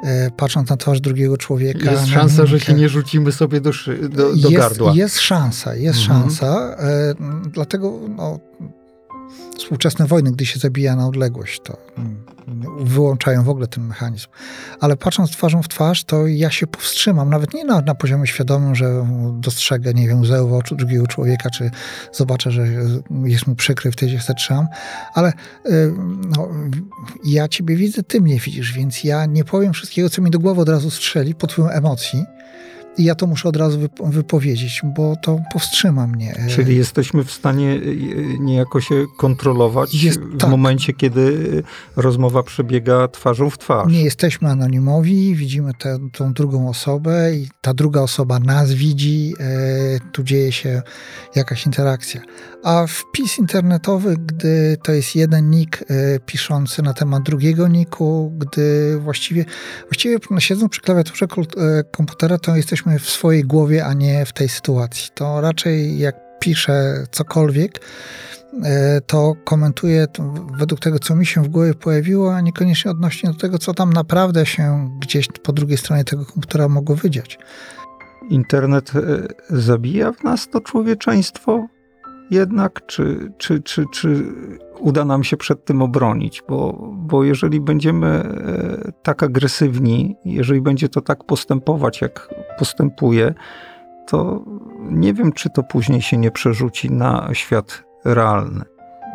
E, 0.05 0.31
patrząc 0.31 0.71
na 0.71 0.77
twarz 0.77 1.00
drugiego 1.00 1.37
człowieka. 1.37 1.91
Jest 1.91 2.07
szansa, 2.07 2.47
że 2.47 2.61
się 2.61 2.75
nie 2.75 2.89
rzucimy 2.89 3.33
sobie 3.33 3.61
do, 3.61 3.71
do, 4.03 4.09
do 4.09 4.49
jest, 4.49 4.53
gardła. 4.53 4.93
Jest 4.95 5.21
szansa, 5.21 5.75
jest 5.75 6.00
mhm. 6.00 6.21
szansa. 6.23 6.77
E, 6.79 7.15
dlatego 7.53 8.00
no, 8.17 8.39
współczesne 9.59 10.07
wojny, 10.07 10.33
gdy 10.33 10.47
się 10.47 10.59
zabija 10.59 10.97
na 10.97 11.07
odległość, 11.07 11.61
to 11.65 11.77
wyłączają 12.80 13.45
w 13.45 13.49
ogóle 13.49 13.66
ten 13.66 13.85
mechanizm. 13.85 14.26
Ale 14.80 14.97
patrząc 14.97 15.30
twarzą 15.30 15.62
w 15.62 15.69
twarz, 15.69 16.04
to 16.04 16.26
ja 16.26 16.50
się 16.50 16.66
powstrzymam, 16.66 17.30
nawet 17.30 17.54
nie 17.54 17.64
na, 17.64 17.80
na 17.80 17.95
poziomie 17.95 18.26
świadomym, 18.26 18.75
że 18.75 19.07
dostrzegę, 19.33 19.95
nie 19.95 20.09
wiem, 20.09 20.21
łzę 20.21 20.49
w 20.49 20.52
oczu 20.52 20.76
drugiego 20.76 21.07
człowieka, 21.07 21.50
czy 21.50 21.71
zobaczę, 22.12 22.50
że 22.50 22.66
jest 23.25 23.47
mu 23.47 23.54
przykry, 23.54 23.92
wtedy 23.92 24.12
się 24.12 24.19
zatrzymam, 24.19 24.66
ale 25.14 25.33
y, 25.66 25.95
no, 26.37 26.49
ja 27.25 27.49
ciebie 27.49 27.76
widzę, 27.76 28.02
ty 28.02 28.21
mnie 28.21 28.40
widzisz, 28.40 28.73
więc 28.73 29.04
ja 29.04 29.26
nie 29.26 29.45
powiem 29.45 29.73
wszystkiego, 29.73 30.11
co 30.11 30.23
mi 30.23 30.30
do 30.30 30.38
głowy 30.38 30.61
od 30.61 30.69
razu 30.69 30.90
strzeli 30.90 31.35
pod 31.35 31.52
wpływem 31.52 31.76
emocji, 31.76 32.25
i 32.99 33.04
ja 33.04 33.14
to 33.14 33.26
muszę 33.26 33.49
od 33.49 33.56
razu 33.56 33.78
wypowiedzieć, 34.04 34.82
bo 34.85 35.16
to 35.23 35.40
powstrzyma 35.52 36.06
mnie. 36.06 36.47
Czyli 36.49 36.76
jesteśmy 36.76 37.25
w 37.25 37.32
stanie 37.32 37.73
e, 37.73 37.78
niejako 38.40 38.80
się 38.80 39.04
kontrolować 39.18 39.94
Jest, 39.94 40.20
w 40.20 40.38
tak. 40.38 40.50
momencie, 40.50 40.92
kiedy 40.92 41.62
rozmowa 41.97 42.42
przebiega 42.42 43.09
twarzą 43.09 43.50
w 43.50 43.59
twarz. 43.59 43.92
Nie 43.92 44.02
jesteśmy 44.02 44.49
anonimowi, 44.49 45.35
widzimy 45.35 45.73
tę, 45.78 45.99
tą 46.12 46.32
drugą 46.32 46.68
osobę 46.68 47.35
i 47.35 47.49
ta 47.61 47.75
druga 47.75 48.00
osoba 48.00 48.38
nas 48.38 48.73
widzi, 48.73 49.35
e, 49.40 50.00
tu 50.12 50.23
dzieje 50.23 50.52
się 50.52 50.82
jakaś 51.35 51.66
interakcja. 51.66 52.20
A 52.62 52.87
wpis 52.87 53.38
internetowy, 53.38 54.17
gdy 54.17 54.76
to 54.83 54.93
jest 54.93 55.17
jeden 55.17 55.50
nick 55.50 55.83
e, 55.83 56.19
piszący 56.19 56.83
na 56.83 56.95
temat 56.95 57.23
drugiego 57.23 57.69
niku, 57.69 58.33
gdy 58.38 58.99
właściwie, 58.99 59.45
właściwie 59.83 60.19
siedząc 60.38 60.71
przy 60.71 60.81
klawiaturze 60.81 61.26
komputera, 61.90 62.38
to 62.38 62.57
jesteśmy 62.57 62.99
w 62.99 63.11
swojej 63.11 63.45
głowie, 63.45 63.87
a 63.87 63.93
nie 63.93 64.26
w 64.26 64.33
tej 64.33 64.49
sytuacji. 64.49 65.09
To 65.14 65.40
raczej 65.40 65.99
jak 65.99 66.17
piszę 66.40 67.05
cokolwiek, 67.11 67.81
e, 68.64 69.00
to 69.00 69.35
komentuję 69.45 70.07
według 70.59 70.81
tego, 70.81 70.99
co 70.99 71.17
mi 71.17 71.26
się 71.26 71.43
w 71.43 71.49
głowie 71.49 71.75
pojawiło, 71.75 72.35
a 72.35 72.40
niekoniecznie 72.40 72.90
odnośnie 72.90 73.31
do 73.31 73.38
tego, 73.38 73.59
co 73.59 73.75
tam 73.75 73.93
naprawdę 73.93 74.47
się 74.47 74.90
gdzieś 75.00 75.29
po 75.43 75.52
drugiej 75.52 75.79
stronie 75.79 76.05
tego 76.05 76.26
komputera 76.26 76.69
mogło 76.69 76.97
wydziać. 76.97 77.38
Internet 78.31 78.93
e, 78.95 79.00
zabija 79.50 80.12
w 80.12 80.25
nas 80.25 80.49
to 80.49 80.61
człowieczeństwo 80.61 81.69
jednak, 82.31 82.87
czy, 82.87 83.33
czy, 83.39 83.63
czy, 83.63 83.85
czy 83.93 84.25
uda 84.79 85.05
nam 85.05 85.25
się 85.25 85.37
przed 85.37 85.65
tym 85.65 85.83
obronić? 85.83 86.43
Bo, 86.49 86.89
bo 86.93 87.25
jeżeli 87.25 87.61
będziemy 87.61 88.07
e, 88.07 88.93
tak 89.03 89.23
agresywni, 89.23 90.17
jeżeli 90.25 90.61
będzie 90.61 90.89
to 90.89 91.01
tak 91.01 91.25
postępować, 91.25 92.01
jak 92.01 92.29
postępuje, 92.59 93.35
to 94.07 94.45
nie 94.81 95.15
wiem, 95.15 95.33
czy 95.33 95.51
to 95.51 95.63
później 95.63 96.03
się 96.03 96.17
nie 96.17 96.31
przerzuci 96.31 96.91
na 96.91 97.29
świat 97.33 97.85
realny. 98.05 98.65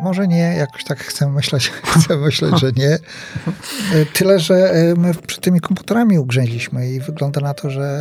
Może 0.01 0.27
nie, 0.27 0.55
jakoś 0.57 0.83
tak 0.83 0.99
chcę 0.99 1.29
myśleć, 1.29 1.69
chcę 1.95 2.17
myśleć, 2.17 2.59
że 2.59 2.71
nie. 2.71 2.89
E, 2.89 4.05
tyle, 4.13 4.39
że 4.39 4.55
e, 4.55 4.95
my 4.97 5.13
przed 5.13 5.43
tymi 5.43 5.59
komputerami 5.59 6.19
ugrzęźliśmy 6.19 6.89
i 6.91 6.99
wygląda 6.99 7.41
na 7.41 7.53
to, 7.53 7.69
że... 7.69 7.99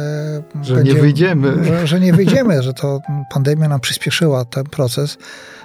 Że 0.63 0.75
będzie, 0.75 0.95
nie 0.95 1.01
wyjdziemy. 1.01 1.65
Że, 1.65 1.87
że 1.87 2.01
nie 2.01 2.13
wyjdziemy, 2.13 2.63
że 2.63 2.73
to 2.73 3.01
pandemia 3.33 3.69
nam 3.69 3.81
przyspieszyła 3.81 4.45
ten 4.45 4.65
proces, 4.65 5.19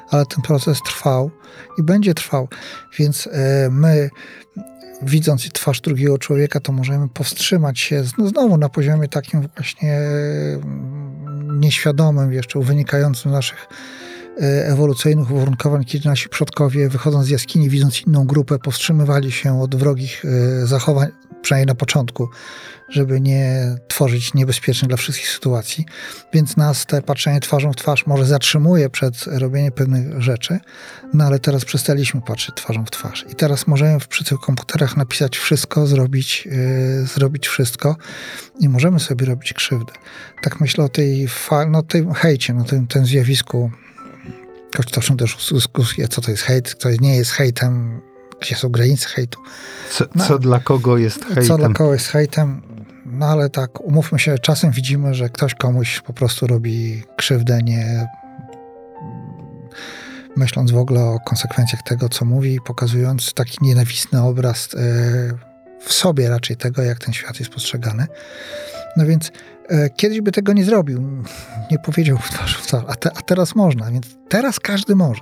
ale 0.09 0.25
ten 0.25 0.41
proces 0.41 0.81
trwał 0.86 1.31
i 1.77 1.83
będzie 1.83 2.13
trwał. 2.13 2.48
Więc 3.00 3.27
e, 3.27 3.69
my 3.71 4.09
widząc 5.01 5.53
twarz 5.53 5.81
drugiego 5.81 6.17
człowieka, 6.17 6.59
to 6.59 6.71
możemy 6.71 7.09
powstrzymać 7.09 7.79
się 7.79 8.03
no 8.17 8.27
znowu 8.27 8.57
na 8.57 8.69
poziomie 8.69 9.07
takim 9.07 9.48
właśnie 9.55 10.00
nieświadomym, 11.59 12.33
jeszcze 12.33 12.59
wynikającym 12.59 13.31
z 13.31 13.33
naszych 13.33 13.67
ewolucyjnych 14.41 15.31
uwarunkowań, 15.31 15.86
kiedy 15.86 16.10
nasi 16.10 16.29
przodkowie, 16.29 16.89
wychodząc 16.89 17.25
z 17.25 17.29
jaskini, 17.29 17.69
widząc 17.69 18.01
inną 18.01 18.25
grupę, 18.25 18.60
powstrzymywali 18.60 19.31
się 19.31 19.62
od 19.62 19.75
wrogich 19.75 20.25
e, 20.25 20.67
zachowań, 20.67 21.10
przynajmniej 21.41 21.67
na 21.67 21.75
początku, 21.75 22.29
żeby 22.89 23.22
nie 23.22 23.75
tworzyć 23.88 24.34
niebezpiecznych 24.34 24.89
dla 24.89 24.98
wszystkich 24.98 25.29
sytuacji. 25.29 25.86
Więc 26.34 26.58
nas 26.58 26.86
te 26.86 27.01
patrzenie 27.01 27.39
twarzą 27.39 27.74
w 27.74 27.75
twarz 27.75 28.08
może 28.08 28.25
zatrzymuje 28.25 28.89
przed 28.89 29.24
robieniem 29.27 29.72
pewnych 29.72 30.22
rzeczy, 30.22 30.60
no 31.13 31.25
ale 31.25 31.39
teraz 31.39 31.65
przestaliśmy 31.65 32.22
patrzeć 32.22 32.55
twarzą 32.55 32.86
w 32.86 32.91
twarz. 32.91 33.25
I 33.31 33.36
teraz 33.36 33.67
możemy 33.67 34.00
przy 34.10 34.24
tych 34.24 34.39
komputerach 34.39 34.98
napisać 34.98 35.38
wszystko, 35.38 35.88
zrobić, 35.88 36.46
yy, 36.46 37.05
zrobić 37.05 37.48
wszystko 37.48 37.96
i 38.60 38.69
możemy 38.69 39.00
sobie 39.00 39.25
robić 39.25 39.53
krzywdę. 39.53 39.93
Tak 40.43 40.62
myślę 40.62 40.84
o 40.84 40.89
tej, 40.89 41.27
no, 41.69 41.84
tej 41.84 42.05
hejcie, 42.15 42.53
no, 42.53 42.63
tym, 42.63 42.88
tym 42.88 43.05
zjawisku 43.05 43.72
Choć 44.77 44.91
toczą 44.91 45.17
też 45.17 45.49
dyskusje, 45.51 46.07
co 46.07 46.21
to 46.21 46.31
jest 46.31 46.43
hejt, 46.43 46.75
co 46.79 46.89
nie 47.01 47.15
jest 47.15 47.31
hejtem, 47.31 48.01
gdzie 48.41 48.55
są 48.55 48.69
granice 48.69 49.07
hejtu. 49.07 49.39
Co, 49.91 50.05
no, 50.15 50.27
co 50.27 50.39
dla 50.39 50.59
kogo 50.59 50.97
jest 50.97 51.25
hejtem? 51.25 51.45
Co 51.45 51.57
dla 51.57 51.67
kogo 51.67 51.93
jest 51.93 52.07
hejtem? 52.07 52.61
No 53.05 53.25
ale 53.25 53.49
tak, 53.49 53.81
umówmy 53.81 54.19
się, 54.19 54.39
czasem 54.39 54.71
widzimy, 54.71 55.13
że 55.13 55.29
ktoś 55.29 55.55
komuś 55.55 56.01
po 56.01 56.13
prostu 56.13 56.47
robi 56.47 57.03
krzywdę, 57.17 57.59
nie 57.63 58.07
myśląc 60.35 60.71
w 60.71 60.77
ogóle 60.77 61.03
o 61.03 61.19
konsekwencjach 61.19 61.83
tego, 61.83 62.09
co 62.09 62.25
mówi, 62.25 62.59
pokazując 62.65 63.33
taki 63.33 63.57
nienawistny 63.61 64.21
obraz 64.21 64.69
e, 64.73 64.77
w 65.85 65.93
sobie 65.93 66.29
raczej 66.29 66.57
tego, 66.57 66.81
jak 66.81 66.99
ten 66.99 67.13
świat 67.13 67.39
jest 67.39 67.51
postrzegany. 67.51 68.07
No 68.98 69.05
więc 69.05 69.31
E, 69.69 69.89
kiedyś 69.89 70.22
by 70.22 70.31
tego 70.31 70.53
nie 70.53 70.63
zrobił, 70.63 71.24
nie 71.72 71.79
powiedział 71.79 72.17
w 72.17 72.29
twarz 72.29 72.58
w 72.58 72.67
twarz, 72.67 72.84
a, 72.88 72.96
te, 72.96 73.12
a, 73.17 73.22
teraz 73.22 73.55
można, 73.55 73.91
więc 73.91 74.05
teraz 74.29 74.60
każdy 74.60 74.96
może. 74.96 75.22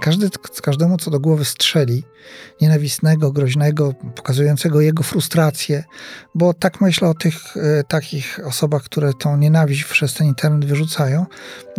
Każdy, 0.00 0.28
każdemu, 0.62 0.96
co 0.96 1.10
do 1.10 1.20
głowy 1.20 1.44
strzeli, 1.44 2.04
nienawistnego, 2.60 3.32
groźnego, 3.32 3.94
pokazującego 4.14 4.80
jego 4.80 5.02
frustrację, 5.02 5.84
bo 6.34 6.54
tak 6.54 6.80
myślę 6.80 7.08
o 7.08 7.14
tych 7.14 7.56
e, 7.56 7.84
takich 7.84 8.40
osobach, 8.44 8.82
które 8.82 9.12
tą 9.14 9.36
nienawiść 9.36 9.84
przez 9.84 10.14
ten 10.14 10.26
internet 10.26 10.64
wyrzucają, 10.64 11.26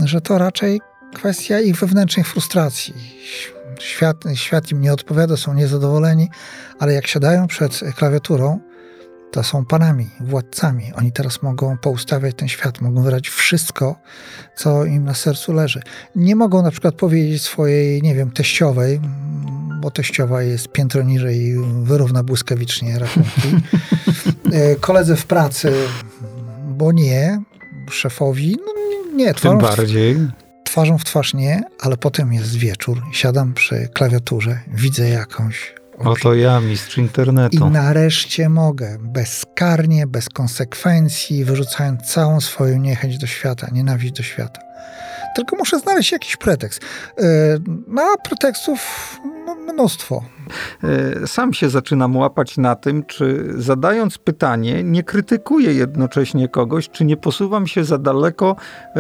że 0.03 0.21
to 0.21 0.37
raczej 0.37 0.81
kwestia 1.15 1.59
ich 1.59 1.75
wewnętrznej 1.75 2.23
frustracji. 2.23 2.93
Świat, 3.79 4.17
świat 4.33 4.71
im 4.71 4.81
nie 4.81 4.93
odpowiada, 4.93 5.37
są 5.37 5.53
niezadowoleni, 5.53 6.29
ale 6.79 6.93
jak 6.93 7.07
siadają 7.07 7.47
przed 7.47 7.79
klawiaturą, 7.95 8.59
to 9.31 9.43
są 9.43 9.65
panami, 9.65 10.07
władcami. 10.19 10.93
Oni 10.93 11.11
teraz 11.11 11.41
mogą 11.41 11.77
poustawiać 11.77 12.35
ten 12.35 12.47
świat, 12.47 12.81
mogą 12.81 13.01
wyrazić 13.03 13.29
wszystko, 13.29 13.95
co 14.55 14.85
im 14.85 15.03
na 15.03 15.13
sercu 15.13 15.53
leży. 15.53 15.81
Nie 16.15 16.35
mogą 16.35 16.61
na 16.61 16.71
przykład 16.71 16.95
powiedzieć 16.95 17.41
swojej, 17.41 18.01
nie 18.01 18.15
wiem, 18.15 18.31
teściowej, 18.31 19.01
bo 19.81 19.91
teściowa 19.91 20.43
jest 20.43 20.67
piętro 20.67 21.03
niżej 21.03 21.37
i 21.37 21.55
wyrówna 21.83 22.23
błyskawicznie 22.23 22.99
rachunki. 22.99 23.49
E, 24.53 24.75
koledze 24.75 25.15
w 25.15 25.25
pracy, 25.25 25.73
bo 26.67 26.91
nie. 26.91 27.41
Szefowi, 27.91 28.57
no 28.65 28.73
nie. 29.15 29.33
Tym 29.33 29.57
bardziej. 29.57 30.17
Twarzą 30.63 30.97
w 30.97 31.03
twarz 31.03 31.33
nie, 31.33 31.61
ale 31.79 31.97
potem 31.97 32.33
jest 32.33 32.55
wieczór, 32.55 33.01
siadam 33.11 33.53
przy 33.53 33.89
klawiaturze, 33.93 34.59
widzę 34.67 35.09
jakąś 35.09 35.75
Oto 36.05 36.33
ja, 36.33 36.59
mistrz 36.59 36.97
internetu. 36.97 37.67
I 37.67 37.71
nareszcie 37.71 38.49
mogę, 38.49 38.97
bezkarnie, 38.99 40.07
bez 40.07 40.29
konsekwencji, 40.29 41.45
wyrzucając 41.45 42.01
całą 42.01 42.41
swoją 42.41 42.79
niechęć 42.79 43.17
do 43.17 43.27
świata, 43.27 43.67
nienawiść 43.71 44.13
do 44.13 44.23
świata. 44.23 44.61
Tylko 45.35 45.55
muszę 45.55 45.79
znaleźć 45.79 46.11
jakiś 46.11 46.37
pretekst. 46.37 46.81
E, 47.17 47.23
no, 47.87 48.01
a 48.01 48.17
pretekstów 48.27 48.79
no, 49.45 49.55
mnóstwo. 49.55 50.23
E, 50.83 51.27
sam 51.27 51.53
się 51.53 51.69
zaczynam 51.69 52.17
łapać 52.17 52.57
na 52.57 52.75
tym, 52.75 53.05
czy 53.05 53.53
zadając 53.57 54.17
pytanie, 54.17 54.83
nie 54.83 55.03
krytykuję 55.03 55.73
jednocześnie 55.73 56.47
kogoś, 56.47 56.89
czy 56.89 57.05
nie 57.05 57.17
posuwam 57.17 57.67
się 57.67 57.83
za 57.83 57.97
daleko, 57.97 58.55
e, 58.59 58.93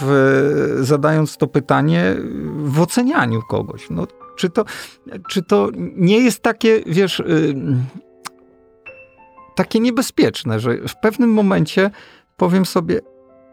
w, 0.00 0.78
zadając 0.80 1.36
to 1.36 1.46
pytanie 1.46 2.16
w 2.64 2.80
ocenianiu 2.80 3.42
kogoś. 3.48 3.90
No, 3.90 4.06
czy 4.40 4.50
to, 4.50 4.64
czy 5.28 5.42
to 5.42 5.68
nie 5.96 6.18
jest 6.18 6.42
takie, 6.42 6.82
wiesz, 6.86 7.20
y, 7.20 7.54
takie 9.56 9.80
niebezpieczne, 9.80 10.60
że 10.60 10.76
w 10.88 10.96
pewnym 11.02 11.30
momencie 11.32 11.90
powiem 12.36 12.66
sobie, 12.66 13.00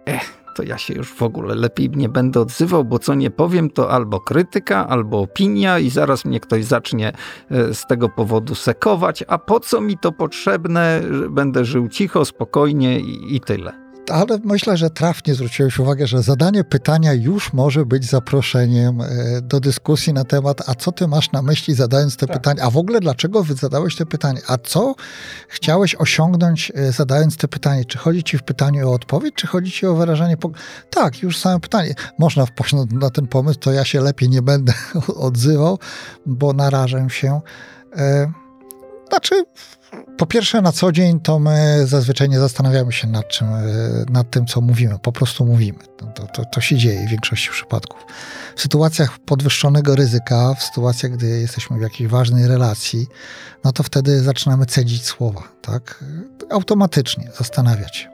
eh, 0.05 0.37
to 0.55 0.63
ja 0.63 0.77
się 0.77 0.93
już 0.93 1.13
w 1.13 1.23
ogóle 1.23 1.55
lepiej 1.55 1.89
nie 1.89 2.09
będę 2.09 2.39
odzywał, 2.39 2.85
bo 2.85 2.99
co 2.99 3.15
nie 3.15 3.31
powiem, 3.31 3.69
to 3.69 3.91
albo 3.91 4.19
krytyka, 4.19 4.87
albo 4.87 5.19
opinia 5.19 5.79
i 5.79 5.89
zaraz 5.89 6.25
mnie 6.25 6.39
ktoś 6.39 6.65
zacznie 6.65 7.13
e, 7.51 7.73
z 7.73 7.85
tego 7.85 8.09
powodu 8.09 8.55
sekować, 8.55 9.23
a 9.27 9.37
po 9.37 9.59
co 9.59 9.81
mi 9.81 9.97
to 9.97 10.11
potrzebne, 10.11 11.01
będę 11.29 11.65
żył 11.65 11.87
cicho, 11.87 12.25
spokojnie 12.25 12.99
i, 12.99 13.35
i 13.35 13.41
tyle 13.41 13.86
ale 14.11 14.39
myślę, 14.43 14.77
że 14.77 14.89
trafnie 14.89 15.35
zwróciłeś 15.35 15.79
uwagę, 15.79 16.07
że 16.07 16.23
zadanie 16.23 16.63
pytania 16.63 17.13
już 17.13 17.53
może 17.53 17.85
być 17.85 18.09
zaproszeniem 18.09 19.01
e, 19.01 19.07
do 19.41 19.59
dyskusji 19.59 20.13
na 20.13 20.23
temat, 20.23 20.69
a 20.69 20.75
co 20.75 20.91
ty 20.91 21.07
masz 21.07 21.31
na 21.31 21.41
myśli 21.41 21.73
zadając 21.73 22.17
te 22.17 22.27
tak. 22.27 22.37
pytania, 22.37 22.63
a 22.63 22.69
w 22.69 22.77
ogóle 22.77 22.99
dlaczego 22.99 23.43
zadałeś 23.43 23.95
te 23.95 24.05
pytanie, 24.05 24.41
a 24.47 24.57
co 24.57 24.95
chciałeś 25.47 25.95
osiągnąć 25.95 26.71
e, 26.75 26.91
zadając 26.91 27.37
te 27.37 27.47
pytanie, 27.47 27.85
czy 27.85 27.97
chodzi 27.97 28.23
ci 28.23 28.37
w 28.37 28.43
pytaniu 28.43 28.89
o 28.89 28.93
odpowiedź, 28.93 29.35
czy 29.35 29.47
chodzi 29.47 29.71
ci 29.71 29.85
o 29.85 29.95
wyrażanie 29.95 30.37
pog- 30.37 30.53
Tak, 30.89 31.21
już 31.23 31.37
same 31.37 31.59
pytanie. 31.59 31.93
Można 32.19 32.45
wpaść 32.45 32.73
na, 32.73 32.85
na 32.91 33.09
ten 33.09 33.27
pomysł, 33.27 33.59
to 33.59 33.71
ja 33.71 33.85
się 33.85 34.01
lepiej 34.01 34.29
nie 34.29 34.41
będę 34.41 34.73
odzywał, 35.15 35.79
bo 36.25 36.53
narażę 36.53 37.07
się. 37.09 37.41
E, 37.95 38.31
Znaczy, 39.09 39.43
po 40.17 40.25
pierwsze, 40.25 40.61
na 40.61 40.71
co 40.71 40.91
dzień 40.91 41.19
to 41.19 41.39
my 41.39 41.87
zazwyczaj 41.87 42.29
nie 42.29 42.39
zastanawiamy 42.39 42.91
się 42.91 43.07
nad, 43.07 43.27
czym, 43.27 43.47
e, 43.47 43.61
nad 44.09 44.29
tym, 44.31 44.45
co 44.45 44.61
mówimy. 44.61 44.99
Po 44.99 45.11
prostu 45.11 45.45
mówimy. 45.45 45.79
To, 46.15 46.27
to, 46.27 46.45
to 46.45 46.61
się 46.61 46.77
dzieje 46.77 47.07
w 47.07 47.09
większości 47.09 47.49
przypadków. 47.49 48.05
W 48.55 48.61
sytuacjach 48.61 49.19
podwyższonego 49.19 49.95
ryzyka, 49.95 50.53
w 50.53 50.63
sytuacjach, 50.63 51.11
gdy 51.11 51.27
jesteśmy 51.27 51.77
w 51.77 51.81
jakiejś 51.81 52.09
ważnej 52.09 52.47
relacji, 52.47 53.07
no 53.63 53.71
to 53.71 53.83
wtedy 53.83 54.21
zaczynamy 54.21 54.65
cedzić 54.65 55.05
słowa, 55.05 55.43
tak? 55.61 56.03
Automatycznie 56.49 57.31
zastanawiać 57.37 57.95
się. 57.97 58.09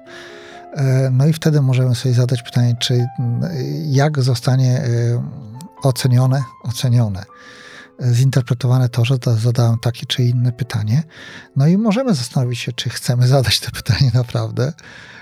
E, 0.74 1.10
no 1.12 1.28
i 1.28 1.34
wtedy 1.34 1.62
możemy 1.62 1.96
sobie 1.96 2.16
zadać 2.16 2.44
pytanie, 2.44 2.76
czy 2.80 3.06
jak 3.86 4.22
zostanie 4.22 4.78
e, 4.78 4.88
ocenione, 5.84 6.44
ocenione 6.64 7.24
zinterpretowane 8.12 8.90
to, 8.90 9.06
że 9.06 9.16
zadałem 9.38 9.80
takie 9.80 10.06
czy 10.06 10.24
inne 10.24 10.52
pytanie. 10.52 11.04
No 11.56 11.68
i 11.68 11.78
możemy 11.78 12.14
zastanowić 12.14 12.60
się, 12.60 12.74
czy 12.74 12.90
chcemy 12.90 13.28
zadać 13.28 13.60
to 13.60 13.72
pytanie 13.72 14.12
naprawdę, 14.14 14.74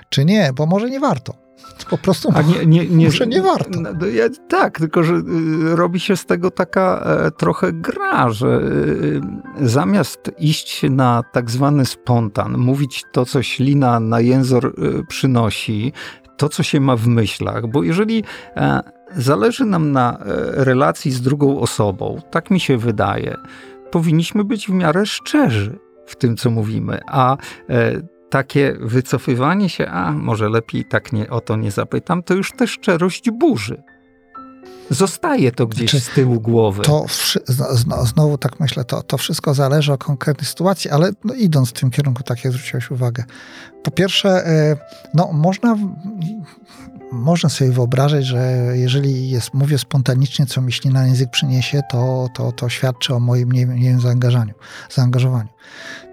czy 0.10 0.26
nie, 0.26 0.54
bo 0.54 0.66
może 0.66 0.90
nie 0.90 1.00
warto. 1.00 1.42
Po 1.90 1.98
prostu 1.98 2.30
A 2.36 2.42
nie, 2.42 2.66
nie, 2.66 2.88
nie, 2.88 3.06
może 3.06 3.28
nie 3.28 3.42
warto. 3.42 3.80
No, 3.82 4.08
ja, 4.08 4.24
tak, 4.48 4.80
tylko 4.80 5.04
że 5.04 5.14
y, 5.14 5.76
robi 5.76 6.00
się 6.00 6.18
z 6.18 6.26
tego 6.26 6.52
taka 6.52 7.04
e, 7.06 7.32
trochę 7.32 7.74
gra, 7.74 8.30
że 8.30 8.48
y, 8.48 9.22
zamiast 9.68 10.32
iść 10.38 10.82
na 10.90 11.24
tak 11.34 11.52
zwany 11.52 11.86
spontan, 11.86 12.58
mówić 12.58 13.04
to, 13.12 13.26
co 13.26 13.44
ślina 13.44 14.00
na 14.00 14.20
jęzor 14.20 14.66
y, 14.66 15.06
przynosi, 15.08 15.94
to, 16.38 16.50
co 16.50 16.64
się 16.64 16.80
ma 16.80 16.96
w 16.96 17.08
myślach, 17.08 17.68
bo 17.68 17.84
jeżeli 17.84 18.24
e, 18.56 18.82
zależy 19.18 19.66
nam 19.66 19.92
na 19.92 20.18
e, 20.18 20.24
relacji 20.64 21.12
z 21.12 21.22
drugą 21.22 21.60
osobą, 21.60 22.22
tak 22.32 22.52
mi 22.52 22.60
się 22.60 22.78
wydaje, 22.78 23.38
powinniśmy 23.92 24.44
być 24.44 24.68
w 24.68 24.74
miarę 24.74 25.06
szczerzy 25.06 25.80
w 26.06 26.16
tym, 26.16 26.38
co 26.38 26.50
mówimy, 26.50 27.00
a 27.08 27.38
e, 27.70 28.02
takie 28.30 28.78
wycofywanie 28.80 29.70
się, 29.70 29.88
a 29.88 30.12
może 30.12 30.50
lepiej 30.50 30.86
tak 30.86 31.14
nie, 31.14 31.30
o 31.30 31.42
to 31.42 31.56
nie 31.56 31.72
zapytam, 31.72 32.24
to 32.24 32.34
już 32.34 32.52
tę 32.52 32.68
szczerość 32.68 33.32
burzy. 33.32 33.84
Zostaje 34.90 35.52
to 35.52 35.68
gdzieś 35.68 35.92
znaczy, 35.92 36.06
z 36.06 36.10
tyłu 36.10 36.42
głowy. 36.42 36.84
To 36.84 37.06
znowu 38.04 38.38
tak 38.38 38.60
myślę, 38.60 38.86
to, 38.86 39.04
to 39.04 39.18
wszystko 39.18 39.54
zależy 39.54 39.94
od 39.94 40.04
konkretnej 40.04 40.46
sytuacji, 40.46 40.90
ale 40.90 41.12
no, 41.24 41.34
idąc 41.34 41.70
w 41.70 41.74
tym 41.74 41.92
kierunku, 41.92 42.24
tak 42.24 42.44
jak 42.44 42.54
zwróciłeś 42.54 42.92
uwagę. 42.92 43.24
Po 43.84 43.92
pierwsze, 43.92 44.44
no 45.14 45.30
można 45.34 45.78
można 47.12 47.50
sobie 47.50 47.72
wyobrażać, 47.72 48.26
że 48.26 48.72
jeżeli 48.74 49.30
jest, 49.30 49.54
mówię 49.54 49.78
spontanicznie, 49.78 50.46
co 50.46 50.62
mi 50.62 50.74
na 50.90 51.06
język 51.08 51.30
przyniesie, 51.32 51.82
to, 51.92 52.28
to, 52.34 52.52
to 52.52 52.70
świadczy 52.70 53.16
o 53.16 53.20
moim 53.20 53.52
nie, 53.52 53.66
nie 53.66 53.90
wiem, 53.90 54.02
zaangażowaniu. 54.90 55.50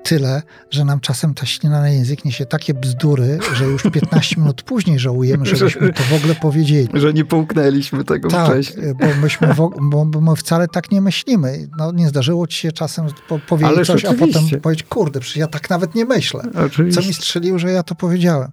Tyle, 0.03 0.43
że 0.71 0.85
nam 0.85 1.01
czasem 1.01 1.35
ta 1.35 1.47
ślina 1.47 1.81
na 1.81 1.89
język 1.89 2.25
niesie 2.25 2.47
takie 2.47 2.75
bzdury, 2.75 3.39
że 3.55 3.65
już 3.65 3.83
15 3.83 4.37
minut 4.41 4.63
później 4.63 4.99
żałujemy, 4.99 5.47
żebyśmy 5.47 5.93
to 5.93 6.03
w 6.03 6.13
ogóle 6.13 6.35
powiedzieli. 6.35 6.89
Że 6.95 7.13
nie 7.13 7.25
połknęliśmy 7.25 8.05
tego 8.05 8.29
tak, 8.29 8.47
wcześniej. 8.47 8.95
Bo 8.95 9.07
myśmy 9.23 9.55
w, 9.55 9.71
bo, 9.81 10.07
bo 10.07 10.21
my 10.21 10.37
wcale 10.37 10.69
tak 10.69 10.91
nie 10.91 11.01
myślimy. 11.01 11.69
No, 11.79 11.93
nie 11.93 12.09
zdarzyło 12.09 12.47
ci 12.47 12.57
się 12.57 12.73
czasem 12.73 13.07
po, 13.29 13.39
powiedzieć 13.39 13.77
Ale 13.77 13.85
coś, 13.85 14.05
a 14.05 14.15
potem 14.15 14.61
powiedzieć, 14.63 14.87
kurde, 14.89 15.21
przecież 15.21 15.37
ja 15.37 15.47
tak 15.47 15.71
nawet 15.71 15.95
nie 15.95 16.05
myślę. 16.05 16.43
Oczywiście. 16.67 17.03
Co 17.03 17.09
mi 17.09 17.15
strzeliło, 17.15 17.59
że 17.59 17.73
ja 17.73 17.83
to 17.83 17.95
powiedziałem. 17.95 18.51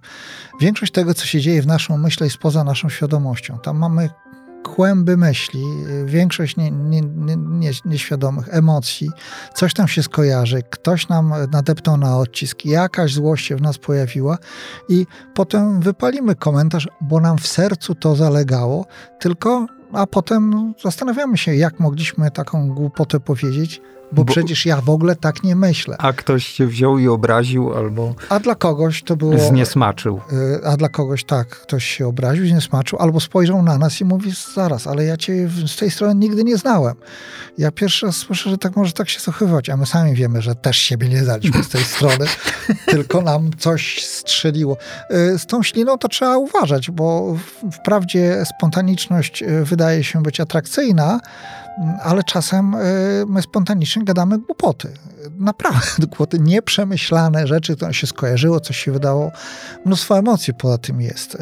Większość 0.60 0.92
tego, 0.92 1.14
co 1.14 1.26
się 1.26 1.40
dzieje 1.40 1.62
w 1.62 1.66
naszym 1.66 1.94
umyśle 1.94 2.26
jest 2.26 2.38
poza 2.38 2.64
naszą 2.64 2.88
świadomością. 2.88 3.58
Tam 3.58 3.78
mamy 3.78 4.08
kłęby 4.74 5.16
myśli, 5.16 5.64
większość 6.04 6.56
nie, 6.56 6.70
nie, 6.70 7.02
nie, 7.36 7.70
nieświadomych 7.84 8.54
emocji, 8.54 9.10
coś 9.54 9.74
tam 9.74 9.88
się 9.88 10.02
skojarzy, 10.02 10.62
ktoś 10.70 11.08
nam 11.08 11.32
nadepnął 11.52 11.96
na 11.96 12.18
odcisk, 12.18 12.64
jakaś 12.64 13.12
złość 13.12 13.46
się 13.46 13.56
w 13.56 13.62
nas 13.62 13.78
pojawiła 13.78 14.38
i 14.88 15.06
potem 15.34 15.80
wypalimy 15.80 16.34
komentarz, 16.34 16.88
bo 17.00 17.20
nam 17.20 17.38
w 17.38 17.46
sercu 17.46 17.94
to 17.94 18.16
zalegało, 18.16 18.86
tylko 19.20 19.66
a 19.92 20.06
potem 20.06 20.74
zastanawiamy 20.82 21.38
się, 21.38 21.54
jak 21.54 21.80
mogliśmy 21.80 22.30
taką 22.30 22.68
głupotę 22.68 23.20
powiedzieć, 23.20 23.80
bo, 24.12 24.24
bo, 24.24 24.32
przecież 24.32 24.66
ja 24.66 24.80
w 24.80 24.90
ogóle 24.90 25.16
tak 25.16 25.42
nie 25.42 25.56
myślę. 25.56 25.96
A 25.98 26.12
ktoś 26.12 26.52
cię 26.52 26.66
wziął 26.66 26.98
i 26.98 27.08
obraził 27.08 27.74
albo. 27.74 28.14
A 28.28 28.40
dla 28.40 28.54
kogoś 28.54 29.02
to 29.02 29.16
było. 29.16 29.38
Zniesmaczył. 29.38 30.20
Y, 30.32 30.66
a 30.66 30.76
dla 30.76 30.88
kogoś 30.88 31.24
tak, 31.24 31.48
ktoś 31.48 31.84
się 31.84 32.06
obraził, 32.06 32.46
zniesmaczył, 32.46 32.98
albo 32.98 33.20
spojrzał 33.20 33.62
na 33.62 33.78
nas 33.78 34.00
i 34.00 34.04
mówi: 34.04 34.32
Zaraz, 34.54 34.86
ale 34.86 35.04
ja 35.04 35.16
cię 35.16 35.48
z 35.66 35.76
tej 35.76 35.90
strony 35.90 36.14
nigdy 36.14 36.44
nie 36.44 36.56
znałem. 36.56 36.94
Ja 37.58 37.70
pierwszy 37.70 38.06
raz 38.06 38.16
słyszę, 38.16 38.50
że 38.50 38.58
tak 38.58 38.76
może 38.76 38.92
tak 38.92 39.08
się 39.08 39.20
zachowywać, 39.20 39.70
a 39.70 39.76
my 39.76 39.86
sami 39.86 40.14
wiemy, 40.14 40.42
że 40.42 40.54
też 40.54 40.76
siebie 40.76 41.08
nie 41.08 41.24
znaliśmy 41.24 41.64
z 41.64 41.68
tej 41.68 41.84
strony, 41.94 42.26
tylko 42.86 43.22
nam 43.22 43.50
coś 43.58 44.04
strzeliło. 44.04 44.76
Y, 45.10 45.38
z 45.38 45.46
tą 45.46 45.62
śliną 45.62 45.98
to 45.98 46.08
trzeba 46.08 46.36
uważać, 46.36 46.90
bo 46.90 47.36
wprawdzie 47.72 48.44
spontaniczność 48.56 49.42
y, 49.42 49.64
wydaje 49.64 50.04
się 50.04 50.22
być 50.22 50.40
atrakcyjna, 50.40 51.20
ale 52.02 52.22
czasem 52.24 52.74
y, 52.74 53.24
my 53.28 53.42
spontanicznie 53.42 54.04
gadamy 54.04 54.38
głupoty. 54.38 54.92
Naprawdę 55.38 56.06
głupoty, 56.06 56.38
nieprzemyślane 56.38 57.46
rzeczy, 57.46 57.76
to 57.76 57.92
się 57.92 58.06
skojarzyło, 58.06 58.60
coś 58.60 58.76
się 58.76 58.92
wydało. 58.92 59.32
Mnóstwo 59.84 60.18
emocji 60.18 60.54
poza 60.54 60.78
tym 60.78 61.00
jest. 61.00 61.34
Y, 61.34 61.38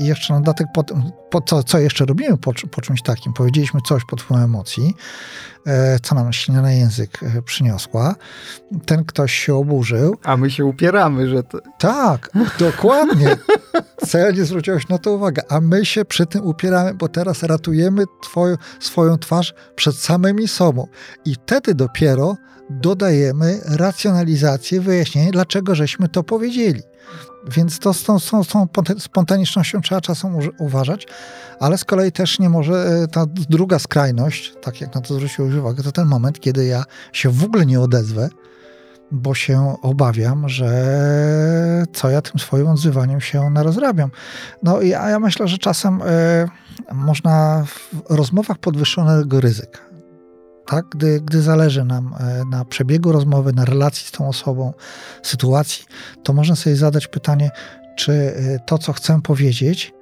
I 0.00 0.04
jeszcze 0.06 0.34
na 0.34 0.40
dodatek, 0.40 0.66
po, 0.74 0.84
po, 1.30 1.40
co, 1.40 1.62
co 1.62 1.78
jeszcze 1.78 2.04
robimy 2.04 2.38
po, 2.38 2.52
po 2.70 2.80
czymś 2.80 3.02
takim? 3.02 3.32
Powiedzieliśmy 3.32 3.80
coś 3.88 4.02
pod 4.04 4.22
wpływem 4.22 4.44
emocji, 4.44 4.94
co 6.02 6.14
nam 6.14 6.30
na 6.48 6.72
język 6.72 7.20
przyniosła. 7.44 8.14
Ten 8.86 9.04
ktoś 9.04 9.34
się 9.34 9.54
oburzył. 9.54 10.16
A 10.24 10.36
my 10.36 10.50
się 10.50 10.64
upieramy, 10.64 11.28
że 11.28 11.42
to... 11.42 11.58
Tak, 11.78 12.30
dokładnie. 12.58 13.36
Celnie 14.06 14.44
zwróciłeś 14.44 14.88
na 14.88 14.98
to 14.98 15.12
uwagę. 15.12 15.42
A 15.48 15.60
my 15.60 15.84
się 15.84 16.04
przy 16.04 16.26
tym 16.26 16.46
upieramy, 16.46 16.94
bo 16.94 17.08
teraz 17.08 17.42
ratujemy 17.42 18.04
twoją, 18.22 18.56
swoją 18.80 19.18
twarz 19.18 19.54
przed 19.76 19.96
samymi 19.96 20.48
sobą. 20.48 20.86
I 21.24 21.34
wtedy 21.34 21.74
dopiero 21.74 22.36
dodajemy 22.70 23.60
racjonalizację, 23.64 24.80
wyjaśnienie, 24.80 25.30
dlaczego 25.30 25.74
żeśmy 25.74 26.08
to 26.08 26.22
powiedzieli. 26.22 26.82
Więc 27.46 27.78
to 27.78 27.94
z 27.94 28.04
tą, 28.04 28.18
z, 28.18 28.30
tą, 28.48 28.66
spontanicznością 28.98 29.80
trzeba 29.80 30.00
czasem 30.00 30.32
uważać, 30.58 31.06
ale 31.60 31.78
z 31.78 31.84
kolei 31.84 32.12
też 32.12 32.38
nie 32.38 32.48
może 32.48 32.74
e, 32.74 33.08
ta 33.08 33.26
druga 33.26 33.78
skrajność, 33.78 34.54
tak 34.62 34.80
jak 34.80 34.94
na 34.94 35.00
to 35.00 35.14
zwróciłeś 35.14 35.54
uwagę, 35.54 35.82
to 35.82 35.92
ten 35.92 36.06
moment, 36.06 36.40
kiedy 36.40 36.66
ja 36.66 36.84
się 37.12 37.30
w 37.30 37.44
ogóle 37.44 37.66
nie 37.66 37.80
odezwę, 37.80 38.28
bo 39.10 39.34
się 39.34 39.76
obawiam, 39.82 40.48
że 40.48 40.72
co 41.92 42.10
ja 42.10 42.22
tym 42.22 42.40
swoim 42.40 42.66
odzywaniem 42.66 43.20
się 43.20 43.50
narozrabiam. 43.50 44.10
No 44.62 44.80
i 44.80 44.88
ja, 44.88 45.08
ja 45.08 45.18
myślę, 45.18 45.48
że 45.48 45.58
czasem 45.58 46.02
y, 46.02 46.04
można 46.92 47.64
w 47.66 47.90
rozmowach 48.10 48.58
podwyższonego 48.58 49.40
ryzyka, 49.40 49.78
tak? 50.68 50.86
Gdy, 50.90 51.20
gdy 51.20 51.42
zależy 51.42 51.84
nam 51.84 52.14
y, 52.42 52.44
na 52.44 52.64
przebiegu 52.64 53.12
rozmowy, 53.12 53.52
na 53.52 53.64
relacji 53.64 54.06
z 54.06 54.10
tą 54.10 54.28
osobą, 54.28 54.72
sytuacji, 55.22 55.84
to 56.22 56.32
można 56.32 56.56
sobie 56.56 56.76
zadać 56.76 57.08
pytanie, 57.08 57.50
czy 57.96 58.12
y, 58.12 58.58
to, 58.66 58.78
co 58.78 58.92
chcę 58.92 59.22
powiedzieć, 59.22 59.92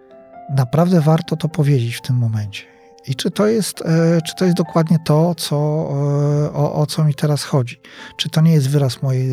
naprawdę 0.56 1.00
warto 1.00 1.36
to 1.36 1.48
powiedzieć 1.48 1.96
w 1.96 2.00
tym 2.00 2.16
momencie. 2.16 2.62
I 3.08 3.14
czy 3.14 3.30
to 3.30 3.46
jest, 3.46 3.82
e, 3.82 4.22
czy 4.22 4.34
to 4.34 4.44
jest 4.44 4.56
dokładnie 4.56 4.98
to, 5.04 5.34
co, 5.34 5.56
e, 5.56 6.52
o, 6.52 6.74
o 6.74 6.86
co 6.86 7.04
mi 7.04 7.14
teraz 7.14 7.44
chodzi? 7.44 7.80
Czy 8.16 8.28
to 8.28 8.40
nie 8.40 8.52
jest 8.52 8.70
wyraz 8.70 9.02
mojej 9.02 9.28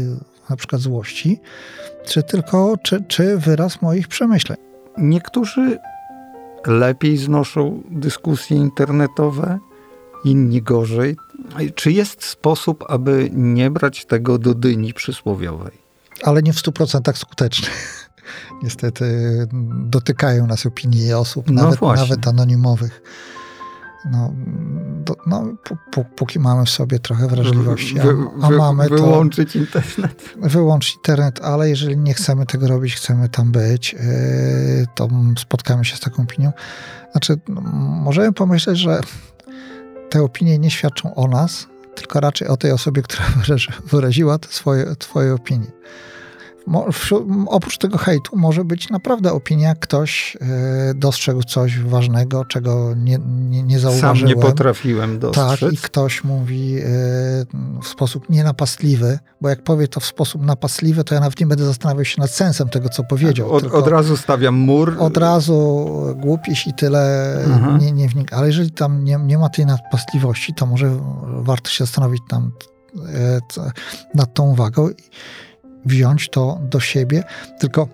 na 0.50 0.56
przykład 0.56 0.82
złości, 0.82 1.42
czy 2.06 2.24
tylko, 2.24 2.76
czy, 2.84 3.04
czy 3.08 3.38
wyraz 3.38 3.82
moich 3.82 4.08
przemyśleń? 4.08 4.58
Niektórzy 4.98 5.80
lepiej 6.68 7.18
znoszą 7.18 7.84
dyskusje 7.92 8.58
internetowe, 8.58 9.60
inni 10.26 10.62
gorzej. 10.62 11.18
Czy 11.76 11.92
jest 11.92 12.26
sposób, 12.26 12.84
aby 12.90 13.30
nie 13.34 13.72
brać 13.72 14.06
tego 14.06 14.38
do 14.38 14.54
dyni 14.54 14.94
przysłowiowej? 14.94 15.72
Ale 16.24 16.42
nie 16.42 16.54
w 16.54 16.58
100% 16.58 17.16
skuteczny. 17.16 17.68
Niestety 18.64 19.06
dotykają 19.86 20.48
nas 20.48 20.66
opinie 20.66 21.18
osób, 21.18 21.50
no 21.50 21.64
nawet, 21.64 21.82
nawet 21.82 22.28
anonimowych 22.28 23.02
no, 24.12 24.34
do, 25.06 25.16
no 25.28 25.54
póki 26.16 26.40
mamy 26.40 26.66
w 26.66 26.70
sobie 26.70 27.00
trochę 27.00 27.28
wrażliwości, 27.28 28.00
a, 28.00 28.04
a 28.46 28.50
mamy 28.50 28.90
to... 28.90 28.96
Wyłączyć 28.96 29.56
internet. 29.56 30.34
Wyłączyć 30.42 30.96
internet, 30.96 31.42
ale 31.44 31.70
jeżeli 31.70 31.98
nie 31.98 32.14
chcemy 32.14 32.46
tego 32.46 32.68
robić, 32.68 32.96
chcemy 32.96 33.30
tam 33.30 33.52
być, 33.52 33.94
yy, 33.94 34.00
to 34.96 35.08
spotkamy 35.38 35.86
się 35.86 35.96
z 35.96 36.00
taką 36.00 36.24
opinią. 36.24 36.52
Znaczy, 37.12 37.40
możemy 38.04 38.34
pomyśleć, 38.34 38.78
że 38.78 39.02
te 40.14 40.24
opinie 40.24 40.60
nie 40.60 40.72
świadczą 40.72 41.16
o 41.16 41.28
nas, 41.28 41.68
tylko 41.96 42.20
raczej 42.20 42.48
o 42.48 42.58
tej 42.58 42.72
osobie, 42.72 43.02
która 43.02 43.26
wyraziła 43.92 44.38
swoje, 44.50 44.96
twoje 44.96 45.34
opinie. 45.34 45.68
Oprócz 47.48 47.78
tego 47.78 47.98
hejtu 47.98 48.38
może 48.38 48.66
być 48.66 48.90
naprawdę 48.90 49.32
opinia, 49.32 49.76
ktoś 49.76 50.38
e, 50.42 50.94
dostrzegł 50.94 51.44
coś 51.44 51.80
ważnego, 51.80 52.46
czego 52.46 52.94
nie, 52.96 53.20
nie, 53.50 53.64
nie 53.64 53.80
zauważyłem. 53.80 54.18
Sam 54.18 54.28
nie 54.28 54.36
potrafiłem 54.36 55.20
dostrzec. 55.20 55.60
Tak, 55.60 55.74
i 55.74 55.78
ktoś 55.78 56.24
mówi 56.24 56.78
e, 56.78 56.84
w 57.82 57.88
sposób 57.88 58.30
nienapastliwy, 58.30 59.20
bo 59.42 59.50
jak 59.50 59.64
powie 59.64 59.88
to 59.88 60.00
w 60.00 60.06
sposób 60.06 60.46
napastliwy, 60.46 61.04
to 61.04 61.16
ja 61.16 61.22
nawet 61.22 61.40
nie 61.40 61.46
będę 61.46 61.66
zastanawiał 61.66 62.06
się 62.06 62.22
nad 62.22 62.32
sensem 62.32 62.70
tego, 62.70 62.90
co 62.90 63.04
powiedział. 63.04 63.52
Od, 63.52 63.64
od 63.64 63.88
razu 63.88 64.18
stawiam 64.18 64.56
mur. 64.56 64.96
Od 65.00 65.18
razu 65.18 65.88
głupiś 66.16 66.68
i 66.68 66.74
tyle 66.74 67.36
nie, 67.82 67.92
nie 67.92 68.10
wnika. 68.10 68.38
Ale 68.38 68.48
jeżeli 68.48 68.72
tam 68.72 69.04
nie, 69.04 69.20
nie 69.26 69.38
ma 69.38 69.50
tej 69.50 69.66
napastliwości, 69.66 70.54
to 70.54 70.66
może 70.66 71.00
warto 71.24 71.70
się 71.70 71.86
zastanowić 71.86 72.22
tam 72.30 72.52
nad 74.14 74.34
tą 74.34 74.44
uwagą 74.44 74.90
wziąć 75.86 76.30
to 76.30 76.60
do 76.62 76.80
siebie, 76.80 77.24
tylko 77.60 77.88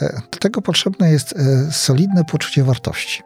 e, 0.00 0.20
do 0.32 0.38
tego 0.38 0.62
potrzebne 0.62 1.10
jest 1.10 1.32
e, 1.32 1.72
solidne 1.72 2.24
poczucie 2.24 2.64
wartości. 2.64 3.22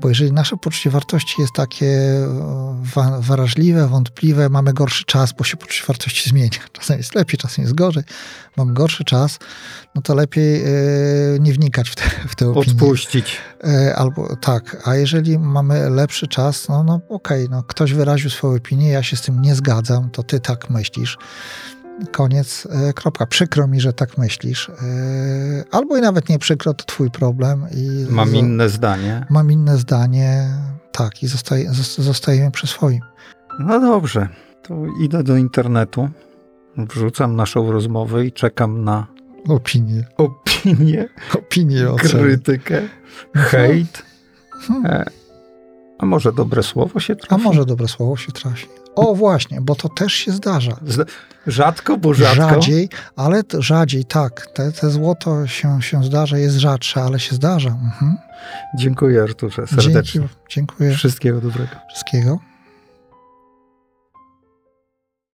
Bo 0.00 0.08
jeżeli 0.08 0.32
nasze 0.32 0.56
poczucie 0.56 0.90
wartości 0.90 1.40
jest 1.40 1.52
takie 1.52 1.86
e, 1.86 3.20
wrażliwe, 3.20 3.88
wątpliwe, 3.88 4.48
mamy 4.48 4.72
gorszy 4.72 5.04
czas, 5.04 5.32
bo 5.32 5.44
się 5.44 5.56
poczucie 5.56 5.86
wartości 5.86 6.30
zmienia. 6.30 6.58
Czasem 6.72 6.98
jest 6.98 7.14
lepiej, 7.14 7.38
czasem 7.38 7.62
jest 7.62 7.74
gorzej, 7.74 8.02
mamy 8.56 8.74
gorszy 8.74 9.04
czas, 9.04 9.38
no 9.94 10.02
to 10.02 10.14
lepiej 10.14 10.62
nie 11.40 11.52
wnikać 11.52 11.90
w 11.90 11.94
te, 11.94 12.02
w 12.28 12.34
te 12.34 12.48
opinie. 12.48 12.72
Odpuścić. 12.72 13.36
Albo 13.96 14.36
tak, 14.36 14.82
a 14.84 14.96
jeżeli 14.96 15.38
mamy 15.38 15.90
lepszy 15.90 16.28
czas, 16.28 16.68
no, 16.68 16.84
no 16.84 16.94
okej, 16.94 17.44
okay, 17.44 17.56
no 17.56 17.62
ktoś 17.62 17.92
wyraził 17.92 18.30
swoją 18.30 18.54
opinię, 18.54 18.88
ja 18.88 19.02
się 19.02 19.16
z 19.16 19.22
tym 19.22 19.42
nie 19.42 19.54
zgadzam, 19.54 20.10
to 20.10 20.22
ty 20.22 20.40
tak 20.40 20.70
myślisz 20.70 21.18
koniec, 22.12 22.68
e, 22.70 22.92
kropka. 22.92 23.26
Przykro 23.26 23.66
mi, 23.66 23.80
że 23.80 23.92
tak 23.92 24.18
myślisz. 24.18 24.68
E, 24.68 24.74
albo 25.70 25.96
i 25.96 26.00
nawet 26.00 26.28
nie 26.28 26.38
przykro, 26.38 26.74
to 26.74 26.84
twój 26.84 27.10
problem. 27.10 27.66
I 27.74 28.06
mam 28.10 28.36
inne 28.36 28.68
zdanie. 28.68 29.26
Mam 29.30 29.52
inne 29.52 29.78
zdanie, 29.78 30.48
tak, 30.92 31.22
i 31.22 31.26
zostaje, 31.26 31.72
zostajemy 31.98 32.50
przy 32.50 32.66
swoim. 32.66 33.00
No 33.58 33.80
dobrze, 33.80 34.28
to 34.62 34.74
idę 35.00 35.22
do 35.22 35.36
internetu, 35.36 36.08
wrzucam 36.76 37.36
naszą 37.36 37.72
rozmowę 37.72 38.24
i 38.26 38.32
czekam 38.32 38.84
na 38.84 39.06
opinię. 39.48 40.04
Opinię. 40.16 41.08
Opinię, 41.34 41.86
krytykę, 41.98 42.82
hejt. 43.34 44.02
Hmm. 44.50 45.04
A 45.98 46.06
może 46.06 46.32
dobre 46.32 46.62
słowo 46.62 47.00
się 47.00 47.16
trafi? 47.16 47.34
A 47.34 47.48
może 47.48 47.66
dobre 47.66 47.88
słowo 47.88 48.16
się 48.16 48.32
trafi. 48.32 48.66
O 48.94 49.14
właśnie, 49.14 49.60
bo 49.60 49.74
to 49.74 49.88
też 49.88 50.12
się 50.12 50.32
zdarza. 50.32 50.76
Rzadko, 51.46 51.96
bo 51.96 52.14
rzadko. 52.14 52.48
Rzadziej, 52.48 52.88
ale 53.16 53.42
rzadziej, 53.58 54.04
tak. 54.04 54.46
Te, 54.46 54.72
te 54.72 54.90
złoto 54.90 55.46
się, 55.46 55.82
się 55.82 56.04
zdarza, 56.04 56.38
jest 56.38 56.56
rzadsze, 56.56 57.02
ale 57.02 57.20
się 57.20 57.34
zdarza. 57.34 57.68
Mhm. 57.70 58.16
Dziękuję 58.78 59.22
Arturze 59.22 59.66
serdecznie. 59.66 60.20
Dzięki, 60.20 60.34
dziękuję. 60.48 60.94
Wszystkiego 60.94 61.40
dobrego. 61.40 61.76
Wszystkiego. 61.88 62.38